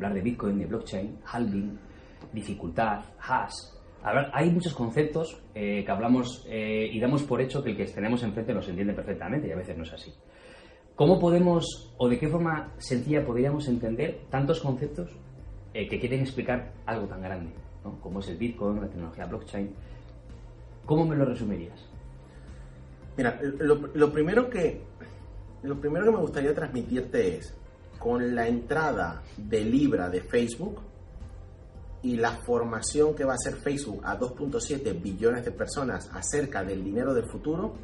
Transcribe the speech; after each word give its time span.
hablar 0.00 0.14
de 0.14 0.22
Bitcoin, 0.22 0.58
de 0.58 0.66
blockchain, 0.66 1.18
halving, 1.26 1.78
dificultad, 2.32 3.04
hash. 3.18 3.52
hay 4.32 4.50
muchos 4.50 4.72
conceptos 4.72 5.42
eh, 5.54 5.84
que 5.84 5.90
hablamos 5.90 6.46
eh, 6.48 6.88
y 6.90 6.98
damos 6.98 7.22
por 7.24 7.42
hecho 7.42 7.62
que 7.62 7.70
el 7.70 7.76
que 7.76 7.84
tenemos 7.84 8.22
enfrente 8.22 8.54
nos 8.54 8.66
entiende 8.68 8.94
perfectamente 8.94 9.48
y 9.48 9.52
a 9.52 9.56
veces 9.56 9.76
no 9.76 9.84
es 9.84 9.92
así. 9.92 10.12
¿Cómo 10.96 11.18
podemos 11.18 11.94
o 11.98 12.08
de 12.08 12.18
qué 12.18 12.28
forma 12.28 12.72
sencilla 12.78 13.24
podríamos 13.24 13.68
entender 13.68 14.22
tantos 14.30 14.60
conceptos 14.60 15.10
eh, 15.74 15.86
que 15.86 16.00
quieren 16.00 16.20
explicar 16.20 16.72
algo 16.86 17.06
tan 17.06 17.20
grande, 17.20 17.52
como 18.02 18.20
es 18.20 18.28
el 18.28 18.38
Bitcoin, 18.38 18.80
la 18.80 18.88
tecnología 18.88 19.26
blockchain? 19.26 19.70
¿Cómo 20.86 21.06
me 21.06 21.16
lo 21.16 21.26
resumirías? 21.26 21.86
Mira, 23.18 23.38
lo, 23.42 24.12
primero 24.12 24.48
que, 24.48 24.80
lo 25.62 25.78
primero 25.78 26.06
que 26.06 26.10
me 26.10 26.18
gustaría 26.18 26.54
transmitirte 26.54 27.36
es, 27.36 27.59
con 28.00 28.34
la 28.34 28.48
entrada 28.48 29.22
de 29.36 29.62
Libra 29.62 30.08
de 30.08 30.22
Facebook 30.22 30.80
y 32.02 32.16
la 32.16 32.32
formación 32.46 33.14
que 33.14 33.24
va 33.24 33.32
a 33.32 33.34
hacer 33.34 33.56
Facebook 33.56 34.00
a 34.04 34.18
2.7 34.18 35.00
billones 35.00 35.44
de 35.44 35.52
personas 35.52 36.10
acerca 36.14 36.64
del 36.64 36.82
dinero 36.82 37.12
del 37.12 37.26
futuro, 37.30 37.74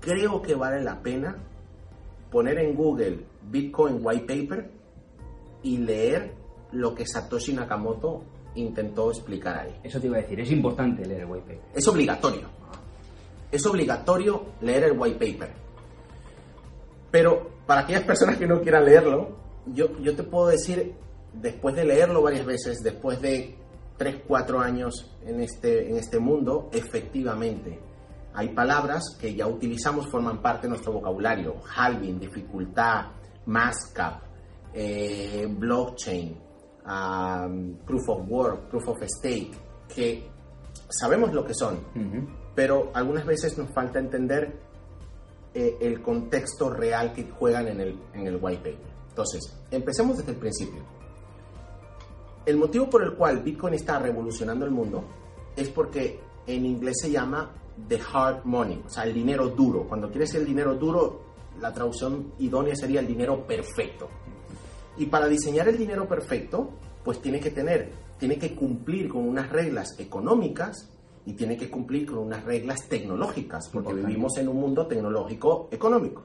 creo 0.00 0.40
que 0.40 0.54
vale 0.54 0.82
la 0.82 1.02
pena 1.02 1.36
poner 2.30 2.58
en 2.58 2.74
Google 2.74 3.26
Bitcoin 3.42 3.98
White 4.00 4.24
Paper 4.26 4.70
y 5.62 5.76
leer 5.76 6.32
lo 6.72 6.94
que 6.94 7.06
Satoshi 7.06 7.52
Nakamoto 7.52 8.24
intentó 8.54 9.10
explicar 9.10 9.58
ahí. 9.58 9.78
Eso 9.82 10.00
te 10.00 10.06
iba 10.06 10.16
a 10.16 10.22
decir, 10.22 10.40
es 10.40 10.50
importante 10.50 11.04
leer 11.04 11.20
el 11.20 11.26
white 11.26 11.46
paper. 11.46 11.70
Es 11.74 11.86
obligatorio. 11.86 12.48
Es 13.52 13.64
obligatorio 13.66 14.46
leer 14.62 14.84
el 14.84 14.98
white 14.98 15.18
paper. 15.18 15.63
Pero 17.14 17.48
para 17.64 17.82
aquellas 17.82 18.02
personas 18.02 18.38
que 18.38 18.46
no 18.48 18.60
quieran 18.60 18.84
leerlo, 18.84 19.36
yo, 19.66 19.96
yo 20.00 20.16
te 20.16 20.24
puedo 20.24 20.48
decir, 20.48 20.96
después 21.32 21.76
de 21.76 21.84
leerlo 21.84 22.20
varias 22.20 22.44
veces, 22.44 22.82
después 22.82 23.20
de 23.20 23.56
3, 23.96 24.22
4 24.26 24.58
años 24.58 25.16
en 25.24 25.40
este, 25.40 25.88
en 25.88 25.96
este 25.96 26.18
mundo, 26.18 26.70
efectivamente, 26.72 27.78
hay 28.34 28.48
palabras 28.48 29.16
que 29.20 29.32
ya 29.32 29.46
utilizamos, 29.46 30.08
forman 30.08 30.42
parte 30.42 30.62
de 30.62 30.70
nuestro 30.70 30.94
vocabulario. 30.94 31.54
Halving, 31.76 32.18
dificultad, 32.18 33.12
mascap, 33.46 34.24
eh, 34.72 35.46
blockchain, 35.48 36.36
proof 37.86 38.08
of 38.08 38.28
work, 38.28 38.68
proof 38.68 38.88
of 38.88 38.98
stake, 39.04 39.52
que 39.94 40.28
sabemos 40.88 41.32
lo 41.32 41.44
que 41.44 41.54
son, 41.54 41.78
pero 42.56 42.90
algunas 42.92 43.24
veces 43.24 43.56
nos 43.56 43.72
falta 43.72 44.00
entender 44.00 44.63
eh, 45.54 45.76
el 45.80 46.02
contexto 46.02 46.68
real 46.70 47.12
que 47.12 47.30
juegan 47.30 47.68
en 47.68 47.80
el, 47.80 47.98
en 48.12 48.26
el 48.26 48.38
white 48.40 48.58
paper. 48.58 48.94
Entonces, 49.08 49.56
empecemos 49.70 50.18
desde 50.18 50.32
el 50.32 50.38
principio. 50.38 50.82
El 52.44 52.56
motivo 52.56 52.90
por 52.90 53.04
el 53.04 53.14
cual 53.14 53.38
Bitcoin 53.38 53.74
está 53.74 53.98
revolucionando 53.98 54.64
el 54.64 54.72
mundo 54.72 55.04
es 55.56 55.68
porque 55.68 56.20
en 56.46 56.66
inglés 56.66 56.96
se 57.00 57.10
llama 57.10 57.52
the 57.88 58.00
hard 58.12 58.44
money, 58.44 58.82
o 58.84 58.90
sea, 58.90 59.04
el 59.04 59.14
dinero 59.14 59.48
duro. 59.48 59.86
Cuando 59.88 60.10
quieres 60.10 60.34
el 60.34 60.44
dinero 60.44 60.74
duro, 60.74 61.22
la 61.60 61.72
traducción 61.72 62.32
idónea 62.38 62.74
sería 62.74 63.00
el 63.00 63.06
dinero 63.06 63.46
perfecto. 63.46 64.08
Y 64.96 65.06
para 65.06 65.28
diseñar 65.28 65.68
el 65.68 65.78
dinero 65.78 66.06
perfecto, 66.08 66.70
pues 67.04 67.20
tiene 67.20 67.40
que 67.40 67.50
tener, 67.50 67.92
tiene 68.18 68.38
que 68.38 68.54
cumplir 68.54 69.08
con 69.08 69.28
unas 69.28 69.50
reglas 69.50 69.98
económicas 69.98 70.90
y 71.26 71.32
tiene 71.32 71.56
que 71.56 71.70
cumplir 71.70 72.06
con 72.06 72.18
unas 72.18 72.44
reglas 72.44 72.88
tecnológicas, 72.88 73.70
porque 73.72 73.94
vivimos 73.94 74.36
en 74.38 74.48
un 74.48 74.56
mundo 74.56 74.86
tecnológico 74.86 75.68
económico. 75.70 76.24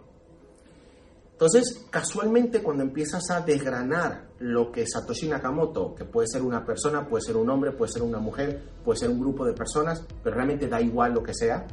Entonces, 1.31 1.86
casualmente 1.89 2.61
cuando 2.61 2.83
empiezas 2.83 3.31
a 3.31 3.39
desgranar 3.39 4.27
lo 4.39 4.73
que 4.73 4.86
Satoshi 4.86 5.30
Nakamoto, 5.30 5.95
que 5.95 6.03
puede 6.03 6.27
ser 6.27 6.42
una 6.42 6.66
persona, 6.66 7.08
puede 7.08 7.23
ser 7.23 7.38
un 7.38 7.50
hombre, 7.50 7.72
puede 7.72 7.93
ser 7.93 8.02
una 8.02 8.20
mujer, 8.20 8.61
puede 8.83 8.99
ser 8.99 9.09
un 9.09 9.21
grupo 9.21 9.45
de 9.45 9.54
personas, 9.54 10.05
pero 10.21 10.36
realmente 10.36 10.67
da 10.67 10.82
igual 10.82 11.14
lo 11.14 11.23
que 11.23 11.33
sea, 11.33 11.65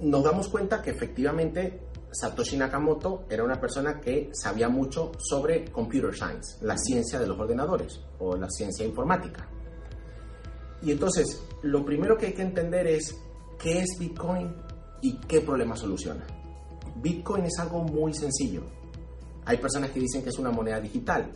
nos 0.00 0.22
damos 0.22 0.48
cuenta 0.48 0.82
que 0.82 0.90
efectivamente 0.90 1.80
Satoshi 2.10 2.58
Nakamoto 2.58 3.24
era 3.30 3.42
una 3.42 3.58
persona 3.58 4.00
que 4.00 4.30
sabía 4.32 4.68
mucho 4.68 5.12
sobre 5.18 5.64
computer 5.70 6.14
science, 6.14 6.58
la 6.60 6.76
ciencia 6.76 7.18
de 7.18 7.26
los 7.26 7.38
ordenadores 7.38 8.00
o 8.18 8.36
la 8.36 8.50
ciencia 8.50 8.84
informática. 8.84 9.48
Y 10.82 10.90
entonces, 10.92 11.42
lo 11.62 11.84
primero 11.84 12.16
que 12.16 12.26
hay 12.26 12.32
que 12.32 12.42
entender 12.42 12.86
es 12.86 13.16
qué 13.58 13.80
es 13.80 13.98
Bitcoin 13.98 14.54
y 15.02 15.18
qué 15.18 15.40
problema 15.40 15.76
soluciona. 15.76 16.24
Bitcoin 16.96 17.44
es 17.44 17.58
algo 17.58 17.82
muy 17.84 18.14
sencillo. 18.14 18.62
Hay 19.44 19.58
personas 19.58 19.90
que 19.90 20.00
dicen 20.00 20.22
que 20.22 20.30
es 20.30 20.38
una 20.38 20.50
moneda 20.50 20.80
digital. 20.80 21.30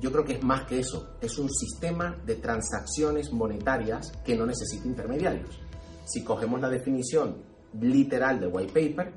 Yo 0.00 0.12
creo 0.12 0.24
que 0.24 0.34
es 0.34 0.42
más 0.42 0.66
que 0.66 0.78
eso. 0.78 1.16
Es 1.20 1.38
un 1.38 1.50
sistema 1.50 2.16
de 2.24 2.36
transacciones 2.36 3.32
monetarias 3.32 4.12
que 4.24 4.36
no 4.36 4.46
necesita 4.46 4.86
intermediarios. 4.86 5.58
Si 6.04 6.22
cogemos 6.22 6.60
la 6.60 6.68
definición 6.68 7.36
literal 7.80 8.40
de 8.40 8.46
white 8.46 8.72
paper, 8.72 9.12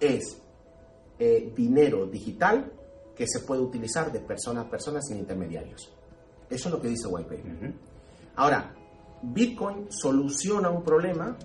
es 0.00 0.38
eh, 1.18 1.52
dinero 1.54 2.06
digital 2.06 2.72
que 3.14 3.26
se 3.26 3.40
puede 3.40 3.60
utilizar 3.60 4.10
de 4.10 4.20
persona 4.20 4.62
a 4.62 4.70
persona 4.70 5.00
sin 5.00 5.18
intermediarios. 5.18 5.92
Eso 6.50 6.68
es 6.68 6.74
lo 6.74 6.80
que 6.80 6.88
dice 6.88 7.06
white 7.06 7.28
paper. 7.28 7.74
Ahora, 8.36 8.74
Bitcoin 9.22 9.86
soluciona 9.90 10.70
un 10.70 10.82
problema 10.82 11.36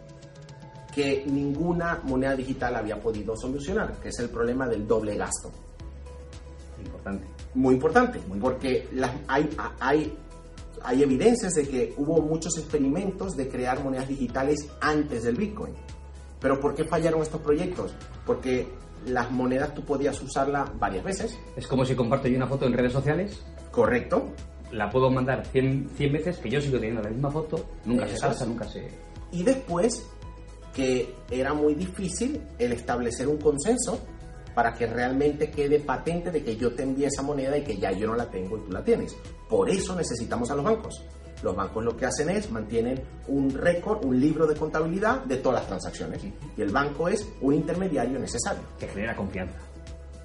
que 0.94 1.24
ninguna 1.26 2.02
moneda 2.04 2.36
digital 2.36 2.76
había 2.76 3.00
podido 3.00 3.36
solucionar, 3.38 3.94
que 4.00 4.10
es 4.10 4.20
el 4.20 4.30
problema 4.30 4.68
del 4.68 4.88
doble 4.88 5.16
gasto. 5.16 5.52
Importante. 6.84 7.28
Muy 7.54 7.76
importante, 7.76 8.20
porque 8.40 8.88
hay, 9.28 9.50
hay, 9.80 10.18
hay 10.84 11.04
evidencias 11.04 11.56
de 11.56 11.68
que 11.68 11.94
hubo 11.98 12.22
muchos 12.22 12.58
experimentos 12.58 13.36
de 13.36 13.50
crear 13.50 13.84
monedas 13.84 14.08
digitales 14.08 14.68
antes 14.82 15.24
del 15.24 15.36
Bitcoin. 15.36 15.74
Pero 16.40 16.60
¿por 16.60 16.74
qué 16.74 16.86
fallaron 16.86 17.22
estos 17.22 17.42
proyectos? 17.42 17.94
Porque 18.26 18.68
las 19.06 19.30
monedas 19.32 19.74
tú 19.74 19.84
podías 19.84 20.22
usarla 20.22 20.72
varias 20.80 21.04
veces. 21.04 21.38
Es 21.56 21.68
como 21.68 21.86
si 21.86 21.96
comparto 21.96 22.28
yo 22.28 22.38
una 22.38 22.48
foto 22.48 22.66
en 22.66 22.74
redes 22.74 22.94
sociales. 22.94 23.44
Correcto. 23.72 24.34
La 24.72 24.90
puedo 24.90 25.10
mandar 25.10 25.46
100, 25.46 25.92
100 25.96 26.14
veces, 26.14 26.38
que 26.38 26.50
yo 26.50 26.62
sigo 26.62 26.78
teniendo 26.78 27.02
la 27.02 27.10
misma 27.10 27.32
foto, 27.32 27.66
nunca 27.86 28.08
se 28.08 28.20
pasa, 28.20 28.46
nunca 28.46 28.68
se... 28.68 28.88
Y 29.32 29.44
después 29.44 30.06
que 30.74 31.16
era 31.30 31.54
muy 31.54 31.76
difícil 31.76 32.42
el 32.58 32.74
establecer 32.74 33.28
un 33.28 33.38
consenso 33.38 34.00
para 34.54 34.74
que 34.74 34.88
realmente 34.88 35.52
quede 35.52 35.80
patente 35.80 36.32
de 36.32 36.44
que 36.44 36.58
yo 36.58 36.74
te 36.74 36.84
envíe 36.84 37.06
esa 37.06 37.22
moneda 37.22 37.58
y 37.58 37.64
que 37.64 37.78
ya 37.78 37.92
yo 37.92 38.08
no 38.08 38.16
la 38.16 38.30
tengo 38.30 38.58
y 38.58 38.62
tú 38.62 38.72
la 38.72 38.84
tienes. 38.84 39.16
Por 39.48 39.70
eso 39.70 39.96
necesitamos 39.96 40.50
a 40.52 40.56
los 40.56 40.66
bancos. 40.66 41.04
Los 41.44 41.56
bancos 41.56 41.84
lo 41.84 41.96
que 41.96 42.06
hacen 42.06 42.30
es 42.30 42.52
mantienen 42.52 43.02
un 43.28 43.50
récord, 43.52 44.04
un 44.04 44.20
libro 44.20 44.46
de 44.46 44.56
contabilidad 44.56 45.24
de 45.24 45.38
todas 45.38 45.62
las 45.62 45.68
transacciones. 45.68 46.24
Y 46.58 46.62
el 46.62 46.72
banco 46.72 47.08
es 47.08 47.28
un 47.42 47.54
intermediario 47.54 48.20
necesario. 48.20 48.64
Que 48.78 48.88
genera 48.88 49.16
confianza. 49.16 49.58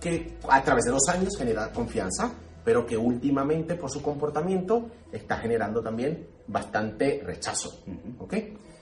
Que 0.00 0.36
a 0.48 0.62
través 0.62 0.84
de 0.84 0.90
los 0.90 1.06
años 1.08 1.36
genera 1.38 1.70
confianza, 1.72 2.32
pero 2.64 2.86
que 2.86 2.96
últimamente 2.96 3.74
por 3.74 3.90
su 3.90 4.02
comportamiento 4.02 4.90
está 5.12 5.36
generando 5.36 5.82
también 5.82 6.26
bastante 6.46 7.20
rechazo. 7.24 7.82
¿Ok? 8.18 8.34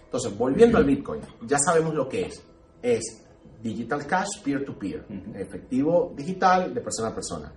Entonces, 0.04 0.36
volviendo 0.36 0.78
al 0.78 0.84
Bitcoin, 0.84 1.20
ya 1.46 1.58
sabemos 1.58 1.94
lo 1.94 2.08
que 2.08 2.26
es. 2.26 2.42
Es 2.80 3.22
digital 3.62 4.06
cash 4.06 4.42
peer-to-peer, 4.44 5.06
efectivo 5.34 6.12
digital 6.16 6.74
de 6.74 6.80
persona 6.80 7.08
a 7.08 7.14
persona. 7.14 7.52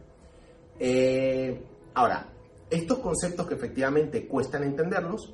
Eh, 0.79 1.63
ahora, 1.93 2.27
estos 2.69 2.99
conceptos 2.99 3.47
que 3.47 3.55
efectivamente 3.55 4.27
cuestan 4.27 4.63
entenderlos, 4.63 5.33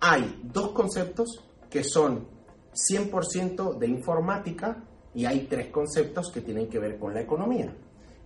hay 0.00 0.40
dos 0.42 0.70
conceptos 0.72 1.44
que 1.70 1.84
son 1.84 2.26
100% 2.72 3.78
de 3.78 3.86
informática 3.86 4.84
y 5.14 5.24
hay 5.24 5.46
tres 5.46 5.68
conceptos 5.68 6.30
que 6.32 6.40
tienen 6.40 6.68
que 6.68 6.78
ver 6.78 6.98
con 6.98 7.14
la 7.14 7.20
economía. 7.20 7.74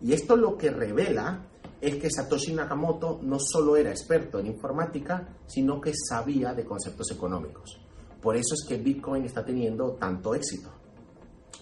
Y 0.03 0.13
esto 0.13 0.37
lo 0.37 0.57
que 0.57 0.71
revela 0.71 1.47
es 1.81 1.97
que 1.97 2.11
Satoshi 2.11 2.53
Nakamoto 2.53 3.21
no 3.23 3.39
solo 3.39 3.77
era 3.77 3.91
experto 3.91 4.39
en 4.39 4.49
informática, 4.49 5.29
sino 5.47 5.81
que 5.81 5.93
sabía 5.95 6.53
de 6.53 6.65
conceptos 6.65 7.11
económicos. 7.11 7.81
Por 8.21 8.37
eso 8.37 8.55
es 8.55 8.67
que 8.69 8.77
Bitcoin 8.77 9.25
está 9.25 9.45
teniendo 9.45 9.93
tanto 9.93 10.35
éxito. 10.35 10.71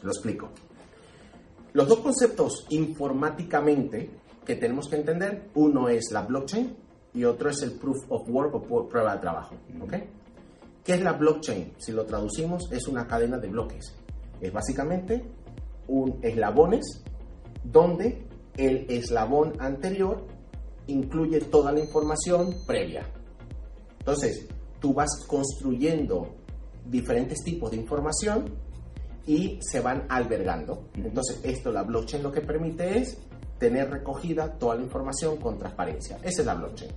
Lo 0.02 0.10
explico. 0.10 0.48
Los 1.72 1.88
dos 1.88 2.00
conceptos 2.00 2.66
informáticamente 2.70 4.10
que 4.44 4.56
tenemos 4.56 4.88
que 4.88 4.96
entender, 4.96 5.50
uno 5.54 5.88
es 5.88 6.10
la 6.10 6.22
blockchain 6.22 6.76
y 7.14 7.24
otro 7.24 7.50
es 7.50 7.62
el 7.62 7.72
proof 7.72 7.98
of 8.08 8.28
work 8.28 8.54
o 8.54 8.88
prueba 8.88 9.14
de 9.14 9.20
trabajo. 9.20 9.54
¿Qué 10.84 10.94
es 10.94 11.02
la 11.02 11.12
blockchain? 11.12 11.74
Si 11.76 11.92
lo 11.92 12.06
traducimos, 12.06 12.72
es 12.72 12.88
una 12.88 13.06
cadena 13.06 13.38
de 13.38 13.48
bloques. 13.48 13.94
Es 14.40 14.52
básicamente 14.52 15.22
un 15.86 16.18
eslabones 16.22 17.04
donde 17.62 18.27
el 18.58 18.86
eslabón 18.90 19.54
anterior 19.60 20.26
incluye 20.88 21.40
toda 21.40 21.72
la 21.72 21.80
información 21.80 22.54
previa. 22.66 23.06
Entonces, 24.00 24.46
tú 24.80 24.92
vas 24.92 25.10
construyendo 25.26 26.34
diferentes 26.84 27.42
tipos 27.44 27.70
de 27.70 27.76
información 27.76 28.54
y 29.26 29.58
se 29.60 29.80
van 29.80 30.06
albergando. 30.08 30.88
Entonces, 30.94 31.40
esto, 31.44 31.70
la 31.70 31.82
blockchain 31.82 32.22
lo 32.22 32.32
que 32.32 32.40
permite 32.40 32.98
es 32.98 33.18
tener 33.58 33.90
recogida 33.90 34.58
toda 34.58 34.76
la 34.76 34.82
información 34.82 35.36
con 35.36 35.58
transparencia. 35.58 36.18
Esa 36.22 36.40
es 36.40 36.46
la 36.46 36.54
blockchain. 36.54 36.90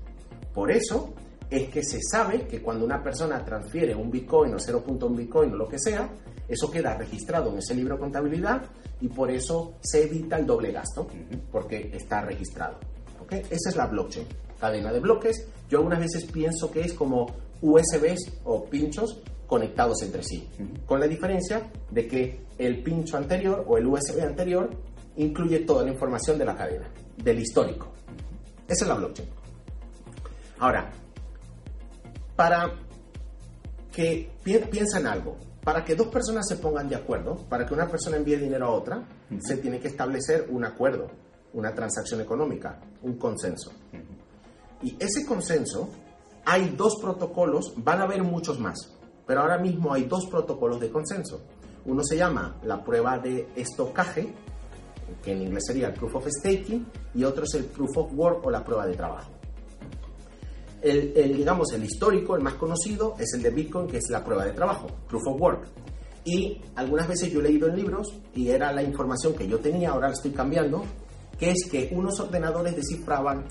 Por 0.53 0.71
eso 0.71 1.13
es 1.51 1.69
que 1.69 1.83
se 1.83 1.99
sabe 2.01 2.47
que 2.47 2.61
cuando 2.61 2.85
una 2.85 3.03
persona 3.03 3.43
transfiere 3.43 3.93
un 3.93 4.09
Bitcoin 4.09 4.53
o 4.53 4.57
0.1 4.57 5.15
Bitcoin 5.15 5.51
o 5.51 5.57
lo 5.57 5.67
que 5.67 5.77
sea, 5.77 6.09
eso 6.47 6.71
queda 6.71 6.95
registrado 6.95 7.51
en 7.51 7.57
ese 7.57 7.75
libro 7.75 7.95
de 7.95 7.99
contabilidad 7.99 8.63
y 9.01 9.09
por 9.09 9.29
eso 9.29 9.73
se 9.81 10.05
evita 10.05 10.37
el 10.37 10.45
doble 10.45 10.71
gasto, 10.71 11.07
porque 11.51 11.91
está 11.93 12.21
registrado. 12.21 12.77
¿okay? 13.21 13.41
Esa 13.49 13.69
es 13.69 13.75
la 13.75 13.87
blockchain, 13.87 14.25
cadena 14.61 14.93
de 14.93 15.01
bloques. 15.01 15.45
Yo 15.69 15.79
algunas 15.79 15.99
veces 15.99 16.23
pienso 16.23 16.71
que 16.71 16.81
es 16.81 16.93
como 16.93 17.27
USBs 17.61 18.39
o 18.45 18.63
pinchos 18.63 19.21
conectados 19.45 20.01
entre 20.03 20.23
sí, 20.23 20.47
con 20.85 21.01
la 21.01 21.07
diferencia 21.07 21.69
de 21.89 22.07
que 22.07 22.45
el 22.57 22.81
pincho 22.81 23.17
anterior 23.17 23.65
o 23.67 23.77
el 23.77 23.87
USB 23.87 24.21
anterior 24.21 24.69
incluye 25.17 25.59
toda 25.59 25.83
la 25.83 25.91
información 25.91 26.37
de 26.37 26.45
la 26.45 26.55
cadena, 26.55 26.89
del 27.17 27.39
histórico. 27.39 27.91
Esa 28.69 28.85
es 28.85 28.87
la 28.87 28.95
blockchain. 28.95 29.27
Ahora, 30.59 30.91
para 32.41 32.71
que 33.91 34.31
piensen 34.43 35.05
algo, 35.05 35.37
para 35.63 35.85
que 35.85 35.93
dos 35.93 36.07
personas 36.07 36.47
se 36.47 36.55
pongan 36.55 36.89
de 36.89 36.95
acuerdo, 36.95 37.35
para 37.47 37.67
que 37.67 37.75
una 37.75 37.87
persona 37.87 38.17
envíe 38.17 38.35
dinero 38.37 38.65
a 38.65 38.71
otra, 38.71 39.03
se 39.41 39.57
tiene 39.57 39.79
que 39.79 39.89
establecer 39.89 40.47
un 40.49 40.65
acuerdo, 40.65 41.05
una 41.53 41.71
transacción 41.75 42.19
económica, 42.19 42.79
un 43.03 43.19
consenso. 43.19 43.71
Y 44.81 44.97
ese 44.99 45.23
consenso, 45.23 45.89
hay 46.43 46.69
dos 46.75 46.97
protocolos, 46.99 47.75
van 47.77 48.01
a 48.01 48.05
haber 48.05 48.23
muchos 48.23 48.59
más, 48.59 48.91
pero 49.27 49.41
ahora 49.41 49.59
mismo 49.59 49.93
hay 49.93 50.05
dos 50.05 50.25
protocolos 50.25 50.79
de 50.79 50.89
consenso. 50.89 51.41
Uno 51.85 52.03
se 52.03 52.17
llama 52.17 52.57
la 52.63 52.83
prueba 52.83 53.19
de 53.19 53.49
estocaje, 53.55 54.33
que 55.23 55.33
en 55.33 55.43
inglés 55.43 55.65
sería 55.67 55.89
el 55.89 55.93
proof 55.93 56.15
of 56.15 56.27
staking, 56.27 56.87
y 57.13 57.23
otro 57.23 57.43
es 57.43 57.53
el 57.53 57.65
proof 57.65 57.95
of 57.97 58.11
work 58.15 58.43
o 58.47 58.49
la 58.49 58.63
prueba 58.63 58.87
de 58.87 58.95
trabajo. 58.95 59.30
El, 60.81 61.13
digamos, 61.13 61.71
el 61.73 61.83
histórico, 61.83 62.35
el 62.35 62.41
más 62.41 62.55
conocido, 62.55 63.15
es 63.19 63.33
el 63.35 63.43
de 63.43 63.51
Bitcoin, 63.51 63.87
que 63.87 63.97
es 63.97 64.09
la 64.09 64.23
prueba 64.23 64.45
de 64.45 64.53
trabajo, 64.53 64.87
proof 65.07 65.27
of 65.27 65.41
work. 65.41 65.67
Y 66.25 66.61
algunas 66.75 67.07
veces 67.07 67.31
yo 67.31 67.39
he 67.39 67.43
leído 67.43 67.67
en 67.67 67.75
libros, 67.75 68.13
y 68.33 68.49
era 68.49 68.71
la 68.71 68.83
información 68.83 69.33
que 69.33 69.47
yo 69.47 69.59
tenía, 69.59 69.91
ahora 69.91 70.07
la 70.07 70.13
estoy 70.13 70.31
cambiando, 70.31 70.83
que 71.37 71.51
es 71.51 71.67
que 71.69 71.89
unos 71.91 72.19
ordenadores 72.19 72.75
descifraban 72.75 73.45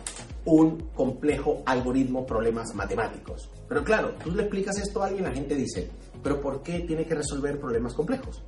un 0.45 0.79
complejo 0.95 1.63
algoritmo, 1.67 2.27
problemas 2.27 2.75
matemáticos. 2.75 3.49
Pero 3.69 3.85
claro, 3.85 4.15
tú 4.23 4.31
le 4.33 4.43
explicas 4.43 4.79
esto 4.79 5.03
a 5.03 5.07
alguien, 5.07 5.25
la 5.25 5.33
gente 5.33 5.55
dice, 5.55 5.91
pero 6.23 6.41
¿por 6.41 6.63
qué 6.63 6.81
tiene 6.81 7.05
que 7.05 7.15
resolver 7.15 7.61
problemas 7.61 7.95
complejos? 7.95 8.43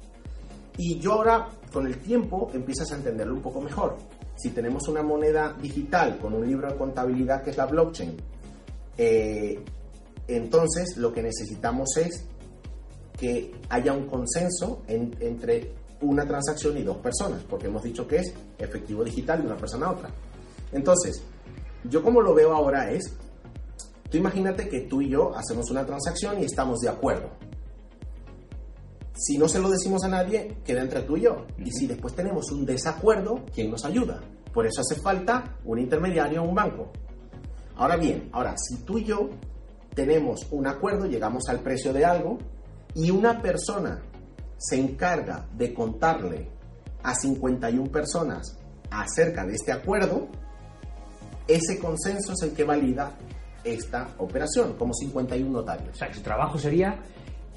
Y 0.78 0.98
yo 0.98 1.12
ahora, 1.12 1.48
con 1.72 1.86
el 1.86 1.98
tiempo, 1.98 2.50
empiezas 2.54 2.90
a 2.92 2.96
entenderlo 2.96 3.34
un 3.34 3.42
poco 3.42 3.60
mejor. 3.60 3.98
Si 4.36 4.50
tenemos 4.50 4.88
una 4.88 5.02
moneda 5.02 5.54
digital 5.60 6.18
con 6.18 6.32
un 6.32 6.46
libro 6.46 6.68
de 6.68 6.76
contabilidad 6.76 7.42
que 7.42 7.50
es 7.50 7.56
la 7.56 7.66
blockchain, 7.66 8.16
eh, 8.98 9.62
entonces 10.28 10.96
lo 10.96 11.12
que 11.12 11.22
necesitamos 11.22 11.96
es 11.96 12.24
que 13.18 13.54
haya 13.68 13.92
un 13.92 14.06
consenso 14.06 14.82
entre 14.88 15.74
una 16.00 16.26
transacción 16.26 16.76
y 16.76 16.82
dos 16.82 16.98
personas, 16.98 17.42
porque 17.48 17.66
hemos 17.66 17.82
dicho 17.82 18.06
que 18.06 18.16
es 18.16 18.34
efectivo 18.58 19.04
digital 19.04 19.40
de 19.40 19.46
una 19.46 19.56
persona 19.56 19.86
a 19.86 19.92
otra. 19.92 20.10
Entonces, 20.72 21.22
yo 21.84 22.02
como 22.02 22.20
lo 22.20 22.34
veo 22.34 22.52
ahora 22.52 22.90
es, 22.90 23.12
tú 24.10 24.16
imagínate 24.16 24.68
que 24.68 24.80
tú 24.80 25.02
y 25.02 25.10
yo 25.10 25.34
hacemos 25.36 25.70
una 25.70 25.86
transacción 25.86 26.40
y 26.40 26.44
estamos 26.44 26.80
de 26.80 26.88
acuerdo. 26.88 27.30
Si 29.14 29.38
no 29.38 29.46
se 29.48 29.60
lo 29.60 29.70
decimos 29.70 30.02
a 30.04 30.08
nadie, 30.08 30.56
queda 30.64 30.82
entre 30.82 31.02
tú 31.02 31.16
y 31.16 31.22
yo. 31.22 31.46
Y 31.58 31.70
si 31.70 31.86
después 31.86 32.14
tenemos 32.14 32.50
un 32.50 32.64
desacuerdo, 32.64 33.44
¿quién 33.54 33.70
nos 33.70 33.84
ayuda? 33.84 34.20
Por 34.52 34.66
eso 34.66 34.80
hace 34.80 34.96
falta 35.00 35.58
un 35.64 35.78
intermediario 35.78 36.42
o 36.42 36.48
un 36.48 36.54
banco. 36.54 36.90
Ahora 37.82 37.96
bien, 37.96 38.28
ahora, 38.30 38.54
si 38.56 38.76
tú 38.84 38.98
y 38.98 39.04
yo 39.04 39.28
tenemos 39.92 40.46
un 40.52 40.68
acuerdo, 40.68 41.06
llegamos 41.06 41.48
al 41.48 41.58
precio 41.64 41.92
de 41.92 42.04
algo, 42.04 42.38
y 42.94 43.10
una 43.10 43.42
persona 43.42 44.00
se 44.56 44.78
encarga 44.78 45.48
de 45.56 45.74
contarle 45.74 46.48
a 47.02 47.12
51 47.12 47.90
personas 47.90 48.56
acerca 48.88 49.44
de 49.44 49.54
este 49.54 49.72
acuerdo, 49.72 50.28
ese 51.48 51.80
consenso 51.80 52.34
es 52.34 52.42
el 52.42 52.52
que 52.52 52.62
valida 52.62 53.18
esta 53.64 54.14
operación, 54.18 54.74
como 54.78 54.94
51 54.94 55.50
notarios. 55.50 55.90
O 55.92 55.96
sea, 55.96 56.06
que 56.06 56.14
su 56.14 56.22
trabajo 56.22 56.58
sería 56.58 57.00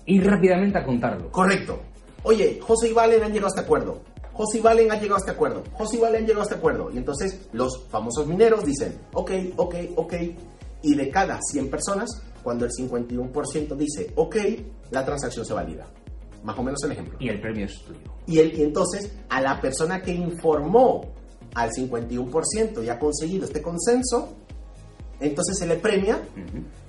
ir 0.08 0.26
rápidamente 0.26 0.80
a 0.80 0.84
contarlo. 0.84 1.32
Correcto. 1.32 1.84
Oye, 2.24 2.60
José 2.60 2.90
y 2.90 2.94
Valen 2.94 3.22
han 3.22 3.32
llegado 3.32 3.46
a 3.46 3.50
este 3.50 3.62
acuerdo. 3.62 4.02
José 4.36 4.58
y 4.58 4.62
Valen 4.62 4.92
han 4.92 5.00
llegado 5.00 5.16
a 5.16 5.20
este 5.20 5.32
acuerdo. 5.32 5.64
José 5.74 5.98
y 5.98 6.00
Valen 6.02 6.22
han 6.22 6.28
llegado 6.28 6.42
a 6.42 6.44
este 6.44 6.56
acuerdo. 6.56 6.92
Y 6.92 6.98
entonces 6.98 7.48
los 7.54 7.86
famosos 7.88 8.28
mineros 8.28 8.66
dicen, 8.66 9.00
ok, 9.14 9.32
ok, 9.56 9.76
ok. 9.96 10.14
Y 10.82 10.94
de 10.94 11.10
cada 11.10 11.40
100 11.42 11.70
personas, 11.70 12.10
cuando 12.44 12.66
el 12.66 12.72
51% 12.72 13.76
dice, 13.76 14.12
ok, 14.16 14.36
la 14.92 15.06
transacción 15.06 15.46
se 15.46 15.54
valida. 15.54 15.88
Más 16.44 16.58
o 16.60 16.64
menos 16.64 16.84
el 16.84 16.92
ejemplo. 16.92 17.18
Y 17.20 17.30
el 17.30 17.40
premio 17.40 17.66
es 17.66 17.82
tuyo. 17.82 18.00
Y, 18.28 18.40
el, 18.40 18.60
y 18.60 18.64
entonces 18.64 19.12
a 19.30 19.42
la 19.42 19.60
persona 19.60 20.02
que 20.02 20.12
informó 20.14 21.02
al 21.56 21.72
51% 21.72 22.84
y 22.84 22.90
ha 22.90 23.00
conseguido 23.00 23.46
este 23.46 23.62
consenso, 23.62 24.36
entonces 25.20 25.58
se 25.58 25.66
le 25.66 25.78
premia, 25.78 26.22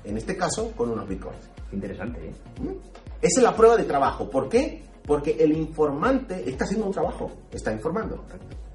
en 0.05 0.17
este 0.17 0.37
caso, 0.37 0.73
con 0.73 0.91
unos 0.91 1.09
bitcoins. 1.09 1.49
Interesante, 1.73 2.29
¿eh? 2.29 2.35
Esa 3.23 3.41
es 3.41 3.43
la 3.43 3.55
prueba 3.57 3.77
de 3.77 3.85
trabajo. 3.85 4.29
¿Por 4.29 4.49
qué? 4.49 4.83
Porque 5.07 5.37
el 5.39 5.57
informante 5.57 6.49
está 6.49 6.65
haciendo 6.65 6.87
un 6.87 6.93
trabajo, 6.93 7.31
está 7.51 7.73
informando. 7.73 8.25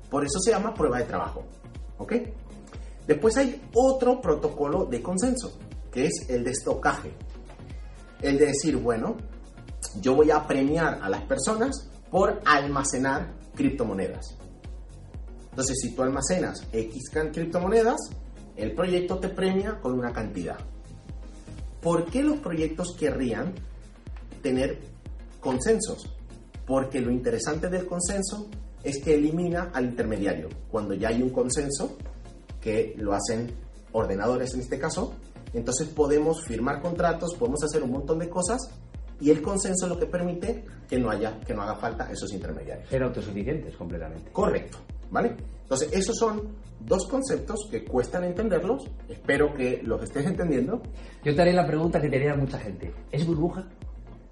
Por 0.10 0.24
eso 0.24 0.40
se 0.40 0.52
llama 0.52 0.74
prueba 0.74 1.00
de 1.00 1.06
trabajo. 1.06 1.44
¿Ok? 1.98 2.14
Después 3.08 3.36
hay 3.38 3.62
otro 3.74 4.22
protocolo 4.22 4.86
de 4.86 5.02
consenso, 5.02 5.58
que 5.92 6.06
es 6.06 6.30
el 6.30 6.44
de 6.44 6.52
estocaje. 6.52 7.12
El 8.22 8.38
de 8.38 8.48
decir, 8.48 8.78
bueno, 8.78 9.18
yo 10.00 10.16
voy 10.16 10.32
a 10.32 10.48
premiar 10.48 11.00
a 11.02 11.10
las 11.10 11.24
personas 11.24 11.90
por 12.10 12.40
almacenar 12.46 13.34
criptomonedas. 13.56 14.38
Entonces, 15.50 15.78
si 15.82 15.94
tú 15.94 16.04
almacenas 16.04 16.66
X 16.72 17.10
criptomonedas, 17.34 17.98
el 18.56 18.74
proyecto 18.74 19.18
te 19.20 19.30
premia 19.30 19.80
con 19.82 19.94
una 19.98 20.14
cantidad. 20.14 20.58
¿Por 21.82 22.06
qué 22.06 22.22
los 22.24 22.38
proyectos 22.40 22.96
querrían 22.98 23.54
tener 24.42 24.80
consensos? 25.40 26.08
Porque 26.66 27.02
lo 27.02 27.12
interesante 27.12 27.70
del 27.70 27.86
consenso 27.86 28.50
es 28.84 29.02
que 29.04 29.16
elimina 29.16 29.72
al 29.74 29.86
intermediario. 29.86 30.50
Cuando 30.70 30.94
ya 30.94 31.10
hay 31.10 31.22
un 31.22 31.30
consenso, 31.30 31.98
que 32.60 32.94
lo 32.98 33.14
hacen 33.14 33.52
ordenadores 33.92 34.54
en 34.54 34.62
este 34.62 34.80
caso, 34.80 35.14
entonces 35.54 35.88
podemos 35.88 36.46
firmar 36.46 36.82
contratos, 36.82 37.36
podemos 37.36 37.64
hacer 37.64 37.84
un 37.84 37.92
montón 37.92 38.20
de 38.20 38.30
cosas 38.30 38.60
y 39.20 39.30
el 39.30 39.42
consenso 39.42 39.88
lo 39.88 40.00
que 40.00 40.06
permite 40.06 40.64
que 40.88 40.98
no 40.98 41.10
haya 41.10 41.40
que 41.42 41.54
no 41.54 41.62
haga 41.62 41.76
falta 41.76 42.10
esos 42.12 42.32
intermediarios. 42.34 42.88
Ser 42.90 43.04
autosuficientes 43.04 43.76
completamente. 43.76 44.32
Correcto. 44.32 44.78
¿Vale? 45.12 45.36
Entonces, 45.64 45.90
esos 45.92 46.18
son 46.18 46.56
dos 46.80 47.06
conceptos 47.08 47.68
que 47.70 47.84
cuestan 47.84 48.24
entenderlos. 48.24 48.86
Espero 49.10 49.54
que 49.54 49.82
los 49.84 50.02
estés 50.04 50.26
entendiendo. 50.26 50.82
Yo 51.24 51.36
te 51.36 51.42
haré 51.42 51.54
la 51.54 51.68
pregunta 51.68 52.00
que 52.02 52.10
te 52.10 52.16
haría 52.16 52.36
mucha 52.36 52.58
gente. 52.58 52.94
¿Es 53.12 53.26
burbuja? 53.26 53.68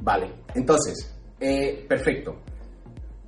Vale, 0.02 0.32
entonces, 0.56 1.14
eh, 1.40 1.86
perfecto. 1.88 2.36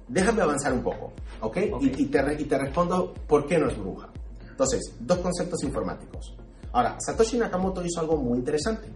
Déjame 0.08 0.42
avanzar 0.42 0.74
un 0.74 0.84
poco, 0.84 1.14
¿ok? 1.40 1.58
Y, 1.82 2.06
te, 2.08 2.36
y 2.38 2.46
te 2.46 2.58
respondo 2.58 3.14
por 3.28 3.46
qué 3.48 3.58
no 3.58 3.68
es 3.70 3.78
burbuja. 3.78 4.10
Entonces, 4.50 4.96
dos 5.00 5.20
conceptos 5.20 5.64
informáticos. 5.64 6.36
Ahora, 6.74 6.98
Satoshi 7.00 7.38
Nakamoto 7.38 7.84
hizo 7.86 8.00
algo 8.00 8.18
muy 8.18 8.40
interesante. 8.40 8.90